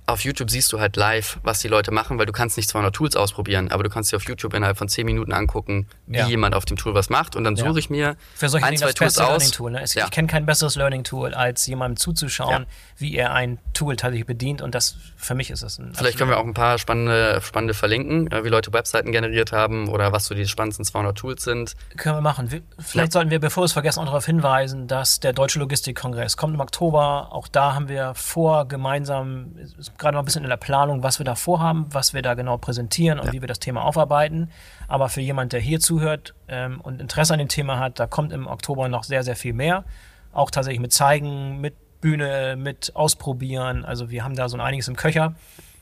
[0.07, 2.95] auf YouTube siehst du halt live, was die Leute machen, weil du kannst nicht 200
[2.95, 6.27] Tools ausprobieren, aber du kannst dir auf YouTube innerhalb von 10 Minuten angucken, wie ja.
[6.27, 8.87] jemand auf dem Tool was macht und dann suche ich mir Für solche ein, zwei
[8.87, 9.51] das Tools aus.
[9.51, 9.83] Tool, ne?
[9.83, 10.05] es, ja.
[10.05, 14.61] Ich kenne kein besseres Learning Tool, als jemandem zuzuschauen, wie er ein Tool tatsächlich bedient
[14.63, 17.73] und das für mich ist das ein Vielleicht können wir auch ein paar spannende, spannende
[17.75, 21.75] verlinken, äh, wie Leute Webseiten generiert haben oder was so die spannendsten 200 Tools sind.
[21.97, 22.63] Können wir machen.
[22.79, 26.55] Vielleicht sollten wir, bevor wir es vergessen, auch darauf hinweisen, dass der Deutsche Logistikkongress kommt
[26.55, 27.29] im Oktober.
[27.33, 29.53] Auch da haben wir vor, gemeinsam,
[29.99, 32.57] gerade noch ein bisschen in der Planung, was wir da vorhaben, was wir da genau
[32.57, 33.33] präsentieren und ja.
[33.33, 34.51] wie wir das Thema aufarbeiten.
[34.89, 38.33] Aber für jemand, der hier zuhört ähm, und Interesse an dem Thema hat, da kommt
[38.33, 39.85] im Oktober noch sehr, sehr viel mehr.
[40.33, 43.85] Auch tatsächlich mit Zeigen, mit Bühne, mit Ausprobieren.
[43.85, 45.35] Also wir haben da so einiges im Köcher.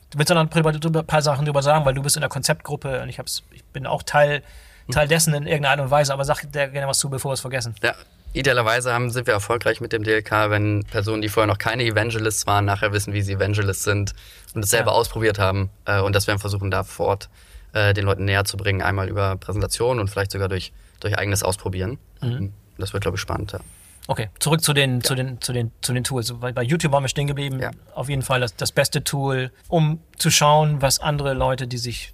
[0.09, 3.09] Du willst noch ein paar Sachen drüber sagen, weil du bist in der Konzeptgruppe und
[3.09, 4.43] ich, hab's, ich bin auch Teil,
[4.91, 7.33] Teil dessen in irgendeiner Art und Weise, aber sag dir gerne was zu, bevor wir
[7.33, 7.73] es vergessen.
[7.81, 7.93] Ja,
[8.33, 12.47] Idealerweise haben, sind wir erfolgreich mit dem DLK, wenn Personen, die vorher noch keine Evangelists
[12.47, 14.13] waren, nachher wissen, wie sie Evangelists sind
[14.55, 14.97] und es selber ja.
[14.97, 15.69] ausprobiert haben.
[15.85, 17.29] Äh, und das werden versuchen, da vor Ort
[17.73, 21.43] äh, den Leuten näher zu bringen, einmal über Präsentation und vielleicht sogar durch, durch eigenes
[21.43, 21.99] Ausprobieren.
[22.21, 22.31] Mhm.
[22.31, 23.51] Ähm, das wird, glaube ich, spannend.
[23.51, 23.59] Ja.
[24.07, 25.03] Okay, zurück zu den, ja.
[25.03, 26.33] zu den, zu den, zu den Tools.
[26.33, 27.59] Bei, bei YouTube waren wir stehen geblieben.
[27.59, 27.71] Ja.
[27.93, 32.13] Auf jeden Fall das, das beste Tool, um zu schauen, was andere Leute, die sich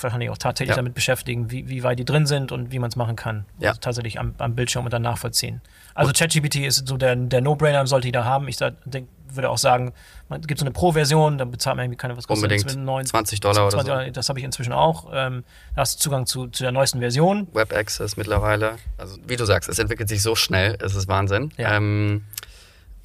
[0.00, 0.76] wahrscheinlich auch tatsächlich ja.
[0.76, 3.44] damit beschäftigen, wie, wie weit die drin sind und wie man es machen kann.
[3.58, 3.70] Ja.
[3.70, 5.60] Also tatsächlich am, am Bildschirm und dann nachvollziehen.
[5.94, 8.48] Also ChatGPT ist so der, der No-Brainer, sollte jeder haben.
[8.48, 9.92] Ich da, denk, würde auch sagen,
[10.28, 12.66] man gibt so eine Pro-Version, dann bezahlt man irgendwie keine, was kostet Unbedingt.
[12.66, 12.76] das?
[12.76, 14.10] 9, 20 Dollar 20 oder so.
[14.10, 15.08] Das habe ich inzwischen auch.
[15.12, 17.48] Ähm, da hast du Zugang zu, zu der neuesten Version.
[17.52, 18.76] Web Access mittlerweile.
[18.98, 21.52] Also wie du sagst, es entwickelt sich so schnell, es ist Wahnsinn.
[21.56, 21.76] Ja.
[21.76, 22.24] Ähm,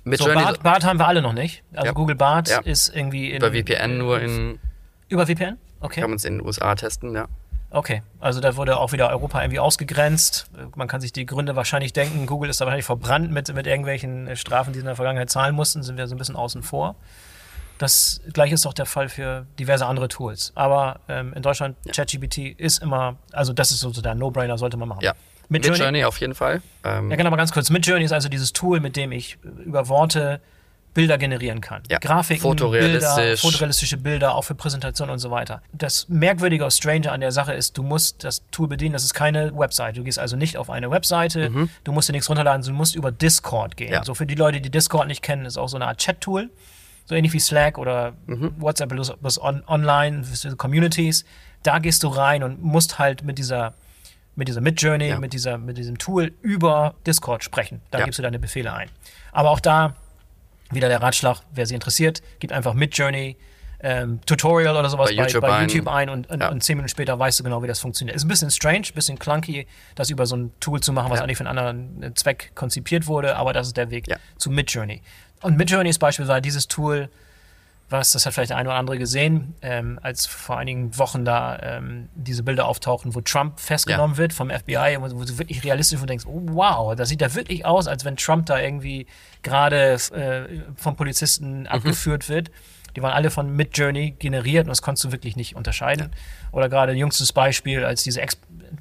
[0.03, 1.63] mit so, Bart, Bart, haben wir alle noch nicht.
[1.73, 1.91] Also ja.
[1.91, 2.59] Google Bart ja.
[2.59, 4.59] ist irgendwie in, Über VPN nur in.
[5.09, 5.57] Über VPN?
[5.85, 6.01] Okay.
[6.01, 7.27] Kann man es in den USA testen, ja.
[7.71, 10.49] Okay, also da wurde auch wieder Europa irgendwie ausgegrenzt.
[10.75, 12.25] Man kann sich die Gründe wahrscheinlich denken.
[12.25, 15.55] Google ist da wahrscheinlich verbrannt mit, mit irgendwelchen Strafen, die sie in der Vergangenheit zahlen
[15.55, 16.95] mussten, sind wir so ein bisschen außen vor.
[17.77, 20.53] Das gleiche ist auch der Fall für diverse andere Tools.
[20.55, 21.91] Aber ähm, in Deutschland, ja.
[21.91, 25.01] ChatGPT ist immer, also das ist so der No-Brainer, sollte man machen.
[25.03, 25.13] Ja.
[25.49, 26.61] Mit, Journey, Journey auf jeden Fall.
[26.83, 27.69] Ähm ja, genau, mal ganz kurz.
[27.69, 30.39] Mit Journey ist also dieses Tool, mit dem ich über Worte
[30.95, 31.83] Bilder generieren kann.
[31.91, 31.99] Ja.
[31.99, 33.15] Grafiken, Fotorealistisch.
[33.15, 35.61] Bilder, fotorealistische Bilder, auch für Präsentationen und so weiter.
[35.73, 39.13] Das Merkwürdige oder Stranger an der Sache ist, du musst das Tool bedienen, das ist
[39.13, 39.97] keine Website.
[39.97, 41.69] Du gehst also nicht auf eine Webseite, mhm.
[41.83, 43.91] du musst dir nichts runterladen, du musst über Discord gehen.
[43.91, 44.03] Ja.
[44.03, 46.49] So für die Leute, die Discord nicht kennen, ist auch so eine Art Chat-Tool.
[47.07, 48.55] So ähnlich wie Slack oder mhm.
[48.57, 50.23] WhatsApp, bloß on, online,
[50.57, 51.25] Communities.
[51.61, 53.73] Da gehst du rein und musst halt mit dieser
[54.37, 55.19] mit dieser Midjourney, ja.
[55.19, 57.81] mit, dieser, mit diesem Tool über Discord sprechen.
[57.89, 58.89] Da gibst du deine Befehle ein.
[59.31, 59.95] Aber auch da
[60.71, 63.37] wieder der Ratschlag, wer sich interessiert, gibt einfach Midjourney
[63.81, 66.49] ähm, Tutorial oder sowas bei YouTube, bei, bei YouTube ein, und, und, ja.
[66.49, 68.15] und, zehn Minuten später weißt du genau, wie das funktioniert.
[68.15, 71.21] Ist ein bisschen strange, ein bisschen clunky, das über so ein Tool zu machen, was
[71.21, 74.07] eigentlich für einen anderen Zweck konzipiert wurde, aber das ist der Weg
[74.37, 75.01] zu Midjourney.
[75.41, 77.09] Und Midjourney ist beispielsweise dieses Tool,
[77.89, 81.59] was, das hat vielleicht der eine oder andere gesehen, ähm, als vor einigen Wochen da
[81.61, 84.17] ähm, diese Bilder auftauchen, wo Trump festgenommen ja.
[84.17, 87.33] wird vom FBI, wo, wo du wirklich realistisch und denkst, oh, wow, das sieht da
[87.35, 89.05] wirklich aus, als wenn Trump da irgendwie
[89.43, 91.67] gerade äh, vom Polizisten mhm.
[91.67, 92.49] abgeführt wird.
[92.95, 96.11] Die waren alle von Midjourney generiert und das konntest du wirklich nicht unterscheiden.
[96.11, 96.17] Ja.
[96.53, 98.39] Oder gerade jüngstes Beispiel, als diese Ex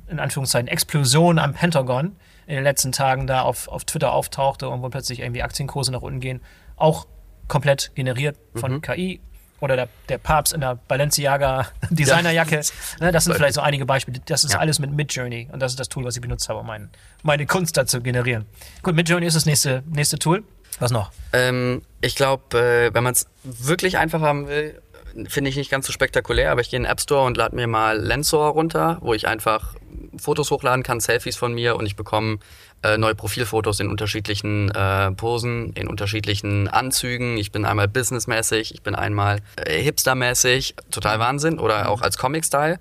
[0.08, 4.82] in Anführungszeichen Explosion am Pentagon in den letzten Tagen da auf, auf Twitter auftauchte und
[4.82, 6.40] wo plötzlich irgendwie Aktienkurse nach unten gehen,
[6.76, 7.06] auch
[7.48, 8.82] komplett generiert von mhm.
[8.82, 9.20] KI
[9.60, 12.56] oder der, der Papst in der Balenciaga Designerjacke.
[12.56, 13.06] Ja.
[13.06, 14.20] Ne, das sind vielleicht so einige Beispiele.
[14.26, 14.58] Das ist ja.
[14.58, 16.90] alles mit Midjourney und das ist das Tool, was ich benutzt habe, um mein,
[17.22, 18.46] meine Kunst dazu generieren.
[18.82, 20.44] Gut, Midjourney ist das nächste, nächste Tool.
[20.80, 21.12] Was noch?
[21.32, 24.80] Ähm, ich glaube, äh, wenn man es wirklich einfach haben will,
[25.28, 27.54] finde ich nicht ganz so spektakulär, aber ich gehe in den App Store und lade
[27.54, 29.74] mir mal Lensor runter, wo ich einfach
[30.18, 32.38] Fotos hochladen kann, Selfies von mir und ich bekomme
[32.82, 37.36] äh, neue Profilfotos in unterschiedlichen äh, Posen, in unterschiedlichen Anzügen.
[37.36, 42.78] Ich bin einmal businessmäßig, ich bin einmal äh, hipstermäßig, total Wahnsinn oder auch als Comic-Style.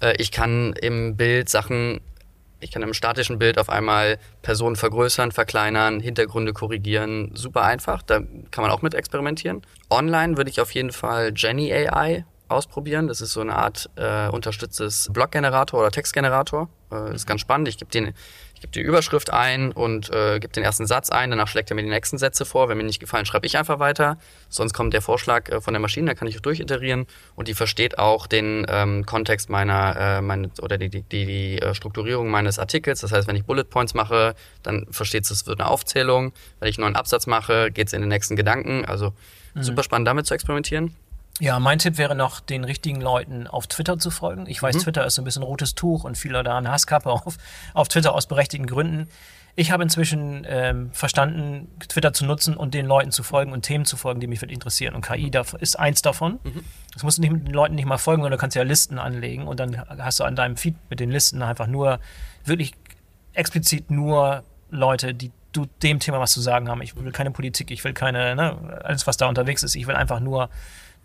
[0.00, 2.00] Äh, ich kann im Bild Sachen
[2.62, 7.32] ich kann im statischen Bild auf einmal Personen vergrößern, verkleinern, Hintergründe korrigieren.
[7.34, 8.02] Super einfach.
[8.02, 9.62] Da kann man auch mit experimentieren.
[9.90, 13.08] Online würde ich auf jeden Fall Jenny AI ausprobieren.
[13.08, 16.68] Das ist so eine Art äh, unterstütztes Bloggenerator oder Textgenerator.
[16.92, 17.68] Äh, ist ganz spannend.
[17.68, 18.14] Ich gebe den
[18.62, 21.82] gebe die Überschrift ein und äh, gebe den ersten Satz ein, danach schlägt er mir
[21.82, 22.68] die nächsten Sätze vor.
[22.68, 24.16] Wenn mir nicht gefallen, schreibe ich einfach weiter.
[24.48, 27.98] Sonst kommt der Vorschlag äh, von der Maschine, da kann ich durchiterieren und die versteht
[27.98, 32.58] auch den ähm, Kontext meiner äh, meine, oder die, die, die, die äh, Strukturierung meines
[32.58, 33.00] Artikels.
[33.00, 36.32] Das heißt, wenn ich Bullet Points mache, dann versteht es, es wird eine Aufzählung.
[36.60, 38.84] Wenn ich einen neuen Absatz mache, geht es in den nächsten Gedanken.
[38.84, 39.12] Also
[39.54, 39.62] mhm.
[39.62, 40.94] super spannend damit zu experimentieren.
[41.42, 44.46] Ja, mein Tipp wäre noch, den richtigen Leuten auf Twitter zu folgen.
[44.46, 44.80] Ich weiß, mhm.
[44.82, 47.36] Twitter ist so ein bisschen rotes Tuch und viele da eine Hasskappe auf,
[47.74, 49.08] auf Twitter aus berechtigten Gründen.
[49.56, 53.84] Ich habe inzwischen ähm, verstanden, Twitter zu nutzen und den Leuten zu folgen und Themen
[53.86, 54.94] zu folgen, die mich wirklich interessieren.
[54.94, 56.38] Und KI ist eins davon.
[56.44, 56.62] Mhm.
[56.92, 59.48] Das musst du nicht den Leuten nicht mal folgen, sondern du kannst ja Listen anlegen
[59.48, 61.98] und dann hast du an deinem Feed mit den Listen einfach nur
[62.44, 62.72] wirklich
[63.32, 66.82] explizit nur Leute, die du dem Thema was zu sagen haben.
[66.82, 69.74] Ich will keine Politik, ich will keine, ne, alles was da unterwegs ist.
[69.74, 70.50] Ich will einfach nur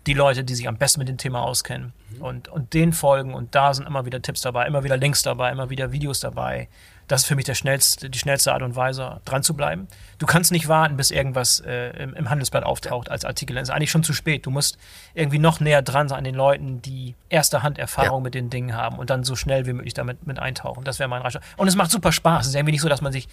[0.06, 2.22] die Leute, die sich am besten mit dem Thema auskennen mhm.
[2.22, 3.34] und, und denen folgen.
[3.34, 6.68] Und da sind immer wieder Tipps dabei, immer wieder Links dabei, immer wieder Videos dabei.
[7.08, 9.88] Das ist für mich der schnellste, die schnellste Art und Weise, dran zu bleiben.
[10.18, 13.56] Du kannst nicht warten, bis irgendwas äh, im, im, Handelsblatt auftaucht als Artikel.
[13.56, 14.46] Das ist eigentlich schon zu spät.
[14.46, 14.78] Du musst
[15.14, 18.24] irgendwie noch näher dran sein an den Leuten, die erste Hand Erfahrung ja.
[18.24, 20.84] mit den Dingen haben und dann so schnell wie möglich damit mit eintauchen.
[20.84, 21.42] Das wäre mein Ratschlag.
[21.56, 22.42] Und es macht super Spaß.
[22.42, 23.28] Es ist irgendwie nicht so, dass man sich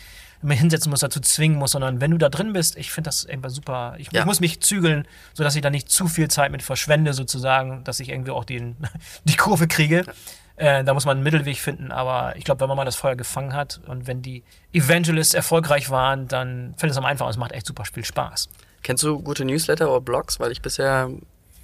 [0.47, 3.53] hinsetzen muss, dazu zwingen muss, sondern wenn du da drin bist, ich finde das irgendwas
[3.53, 3.95] super.
[3.97, 4.21] Ich, ja.
[4.21, 7.99] ich, muss mich zügeln, sodass ich da nicht zu viel Zeit mit verschwende, sozusagen, dass
[7.99, 8.77] ich irgendwie auch den,
[9.25, 10.03] die Kurve kriege.
[10.05, 10.13] Ja.
[10.57, 13.15] Äh, da muss man einen Mittelweg finden, aber ich glaube, wenn man mal das Feuer
[13.15, 17.31] gefangen hat und wenn die Evangelists erfolgreich waren, dann fällt es am einfachsten.
[17.31, 18.49] Es macht echt super viel Spaß.
[18.83, 20.39] Kennst du gute Newsletter oder Blogs?
[20.39, 21.09] Weil ich bisher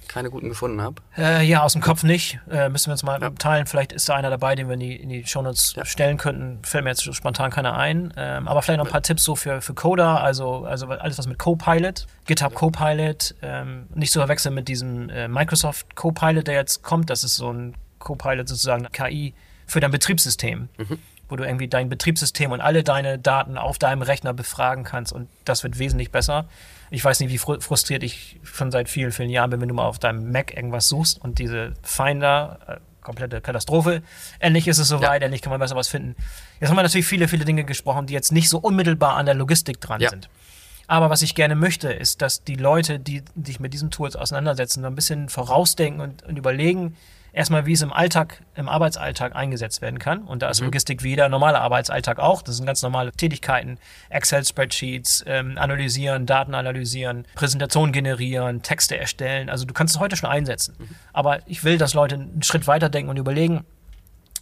[0.08, 0.96] keine guten gefunden habe.
[1.16, 2.38] Äh, ja, aus dem Kopf nicht.
[2.50, 3.30] Äh, müssen wir uns mal ja.
[3.30, 3.66] teilen.
[3.66, 5.84] Vielleicht ist da einer dabei, den wir in die, in die Shownotes ja.
[5.86, 6.58] stellen könnten.
[6.64, 8.12] Fällt mir jetzt spontan keiner ein.
[8.16, 11.26] Ähm, aber vielleicht noch ein paar Tipps so für, für Coder, also, also alles was
[11.26, 16.82] mit Copilot, GitHub Copilot, ähm, nicht zu verwechseln mit diesem äh, Microsoft Copilot, der jetzt
[16.82, 17.08] kommt.
[17.08, 19.34] Das ist so ein Copilot sozusagen KI
[19.66, 20.68] für dein Betriebssystem.
[20.76, 20.98] Mhm.
[21.28, 25.28] Wo du irgendwie dein Betriebssystem und alle deine Daten auf deinem Rechner befragen kannst und
[25.46, 26.46] das wird wesentlich besser.
[26.90, 29.86] Ich weiß nicht, wie frustriert ich schon seit vielen, vielen Jahren bin, wenn du mal
[29.86, 34.02] auf deinem Mac irgendwas suchst und diese Finder, äh, komplette Katastrophe.
[34.38, 35.26] Endlich ist es soweit, ja.
[35.26, 36.16] endlich kann man besser was finden.
[36.60, 39.34] Jetzt haben wir natürlich viele, viele Dinge gesprochen, die jetzt nicht so unmittelbar an der
[39.34, 40.10] Logistik dran ja.
[40.10, 40.28] sind.
[40.86, 44.82] Aber was ich gerne möchte, ist, dass die Leute, die sich mit diesen Tools auseinandersetzen,
[44.82, 46.96] so ein bisschen vorausdenken und, und überlegen,
[47.32, 50.22] erstmal, wie es im Alltag, im Arbeitsalltag eingesetzt werden kann.
[50.22, 50.66] Und da ist Mhm.
[50.66, 52.42] Logistik wie jeder normale Arbeitsalltag auch.
[52.42, 53.78] Das sind ganz normale Tätigkeiten.
[54.10, 59.48] Excel-Spreadsheets, ähm, analysieren, Daten analysieren, Präsentationen generieren, Texte erstellen.
[59.50, 60.74] Also du kannst es heute schon einsetzen.
[60.78, 60.88] Mhm.
[61.12, 63.64] Aber ich will, dass Leute einen Schritt weiter denken und überlegen,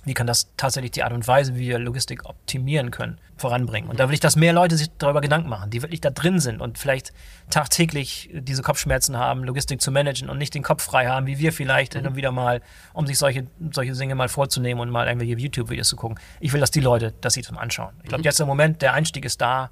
[0.04, 3.90] wie kann das tatsächlich die Art und Weise, wie wir Logistik optimieren können, voranbringen.
[3.90, 6.40] Und da will ich, dass mehr Leute sich darüber Gedanken machen, die wirklich da drin
[6.40, 7.12] sind und vielleicht
[7.50, 11.52] tagtäglich diese Kopfschmerzen haben, Logistik zu managen und nicht den Kopf frei haben, wie wir
[11.52, 15.88] vielleicht und wieder mal, um sich solche, solche Dinge mal vorzunehmen und mal irgendwelche YouTube-Videos
[15.88, 16.18] zu gucken.
[16.40, 17.94] Ich will, dass die Leute das sich zum Anschauen.
[18.02, 19.70] Ich glaube, jetzt im Moment, der Einstieg ist da.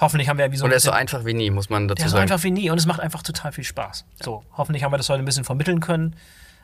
[0.00, 1.86] Hoffentlich haben wir ja wie so Und er ist so einfach wie nie, muss man
[1.86, 2.32] dazu der ist so sagen.
[2.32, 4.06] einfach wie nie und es macht einfach total viel Spaß.
[4.22, 6.16] So, hoffentlich haben wir das heute ein bisschen vermitteln können.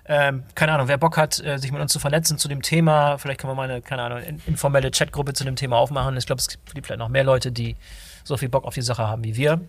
[0.09, 3.19] Ähm, keine Ahnung, wer Bock hat, äh, sich mit uns zu vernetzen zu dem Thema,
[3.19, 6.17] vielleicht können wir mal eine, keine Ahnung, in, informelle Chatgruppe zu dem Thema aufmachen.
[6.17, 7.77] Ich glaube, es gibt vielleicht noch mehr Leute, die
[8.23, 9.61] so viel Bock auf die Sache haben wie wir.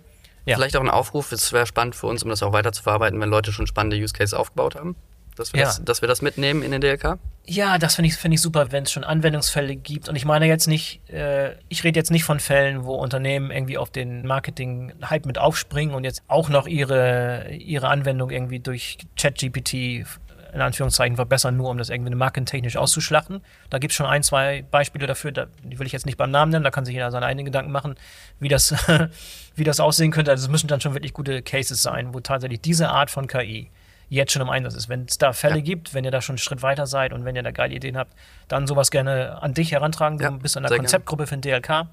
[0.45, 0.55] Ja.
[0.55, 3.19] Vielleicht auch ein Aufruf, es wäre spannend für uns, um das auch weiter zu verarbeiten,
[3.19, 4.95] wenn Leute schon spannende Use Cases aufgebaut haben.
[5.35, 5.65] Dass wir, Ja.
[5.67, 7.19] das, dass wir das mitnehmen in den DLK.
[7.45, 10.09] Ja, das finde ich, finde ich super, wenn es schon Anwendungsfälle gibt.
[10.09, 13.77] Und ich meine jetzt nicht, äh, ich rede jetzt nicht von Fällen, wo Unternehmen irgendwie
[13.77, 20.05] auf den Marketing-Hype mit aufspringen und jetzt auch noch ihre, ihre Anwendung irgendwie durch ChatGPT
[20.53, 23.41] in Anführungszeichen verbessern, nur um das irgendwie markentechnisch auszuschlachten.
[23.69, 26.31] Da gibt es schon ein, zwei Beispiele dafür, da, die will ich jetzt nicht beim
[26.31, 27.95] Namen nennen, da kann sich jeder seine eigenen Gedanken machen,
[28.39, 28.73] wie das,
[29.55, 30.31] wie das aussehen könnte.
[30.31, 33.69] Also es müssen dann schon wirklich gute Cases sein, wo tatsächlich diese Art von KI
[34.09, 34.87] jetzt schon im Einsatz ist.
[34.89, 35.61] Wenn es da Fälle Ja.
[35.61, 37.97] gibt, wenn ihr da schon einen Schritt weiter seid und wenn ihr da geile Ideen
[37.97, 38.13] habt,
[38.47, 40.17] dann sowas gerne an dich herantragen.
[40.17, 40.85] Du Ja, bist an der sehr gerne.
[40.85, 41.87] Konzeptgruppe für den DLK.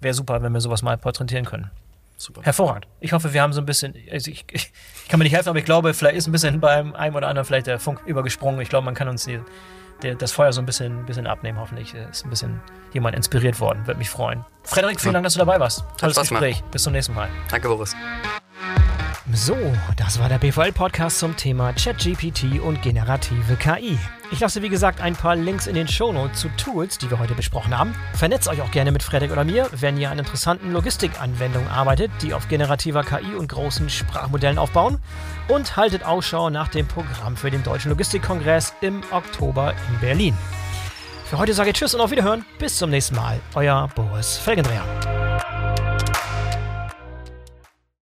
[0.00, 1.70] Wäre super, wenn wir sowas mal porträtieren können.
[2.18, 2.42] Super.
[2.42, 2.88] Hervorragend.
[2.98, 4.72] Ich hoffe, wir haben so ein bisschen, also ich, ich,
[5.04, 7.28] ich kann mir nicht helfen, aber ich glaube, vielleicht ist ein bisschen beim einem oder
[7.28, 8.60] anderen vielleicht der Funk übergesprungen.
[8.60, 9.38] Ich glaube, man kann uns die,
[10.02, 11.60] der, das Feuer so ein bisschen, bisschen abnehmen.
[11.60, 12.60] Hoffentlich ist ein bisschen
[12.92, 13.86] jemand inspiriert worden.
[13.86, 14.44] Würde mich freuen.
[14.64, 15.84] Frederik, vielen Dank, dass du dabei warst.
[15.96, 16.16] Tolles.
[16.16, 16.60] Gespräch.
[16.72, 17.28] Bis zum nächsten Mal.
[17.50, 17.94] Danke, Boris.
[19.32, 19.56] So,
[19.96, 23.96] das war der BVL-Podcast zum Thema ChatGPT und generative KI.
[24.30, 27.34] Ich lasse, wie gesagt, ein paar Links in den Shownotes zu Tools, die wir heute
[27.34, 27.94] besprochen haben.
[28.12, 32.34] Vernetzt euch auch gerne mit Frederik oder mir, wenn ihr an interessanten Logistikanwendungen arbeitet, die
[32.34, 34.98] auf generativer KI und großen Sprachmodellen aufbauen.
[35.48, 40.36] Und haltet Ausschau nach dem Programm für den Deutschen Logistikkongress im Oktober in Berlin.
[41.24, 42.44] Für heute sage ich Tschüss und auf Wiederhören.
[42.58, 43.40] Bis zum nächsten Mal.
[43.54, 45.47] Euer Boris Felgendreher.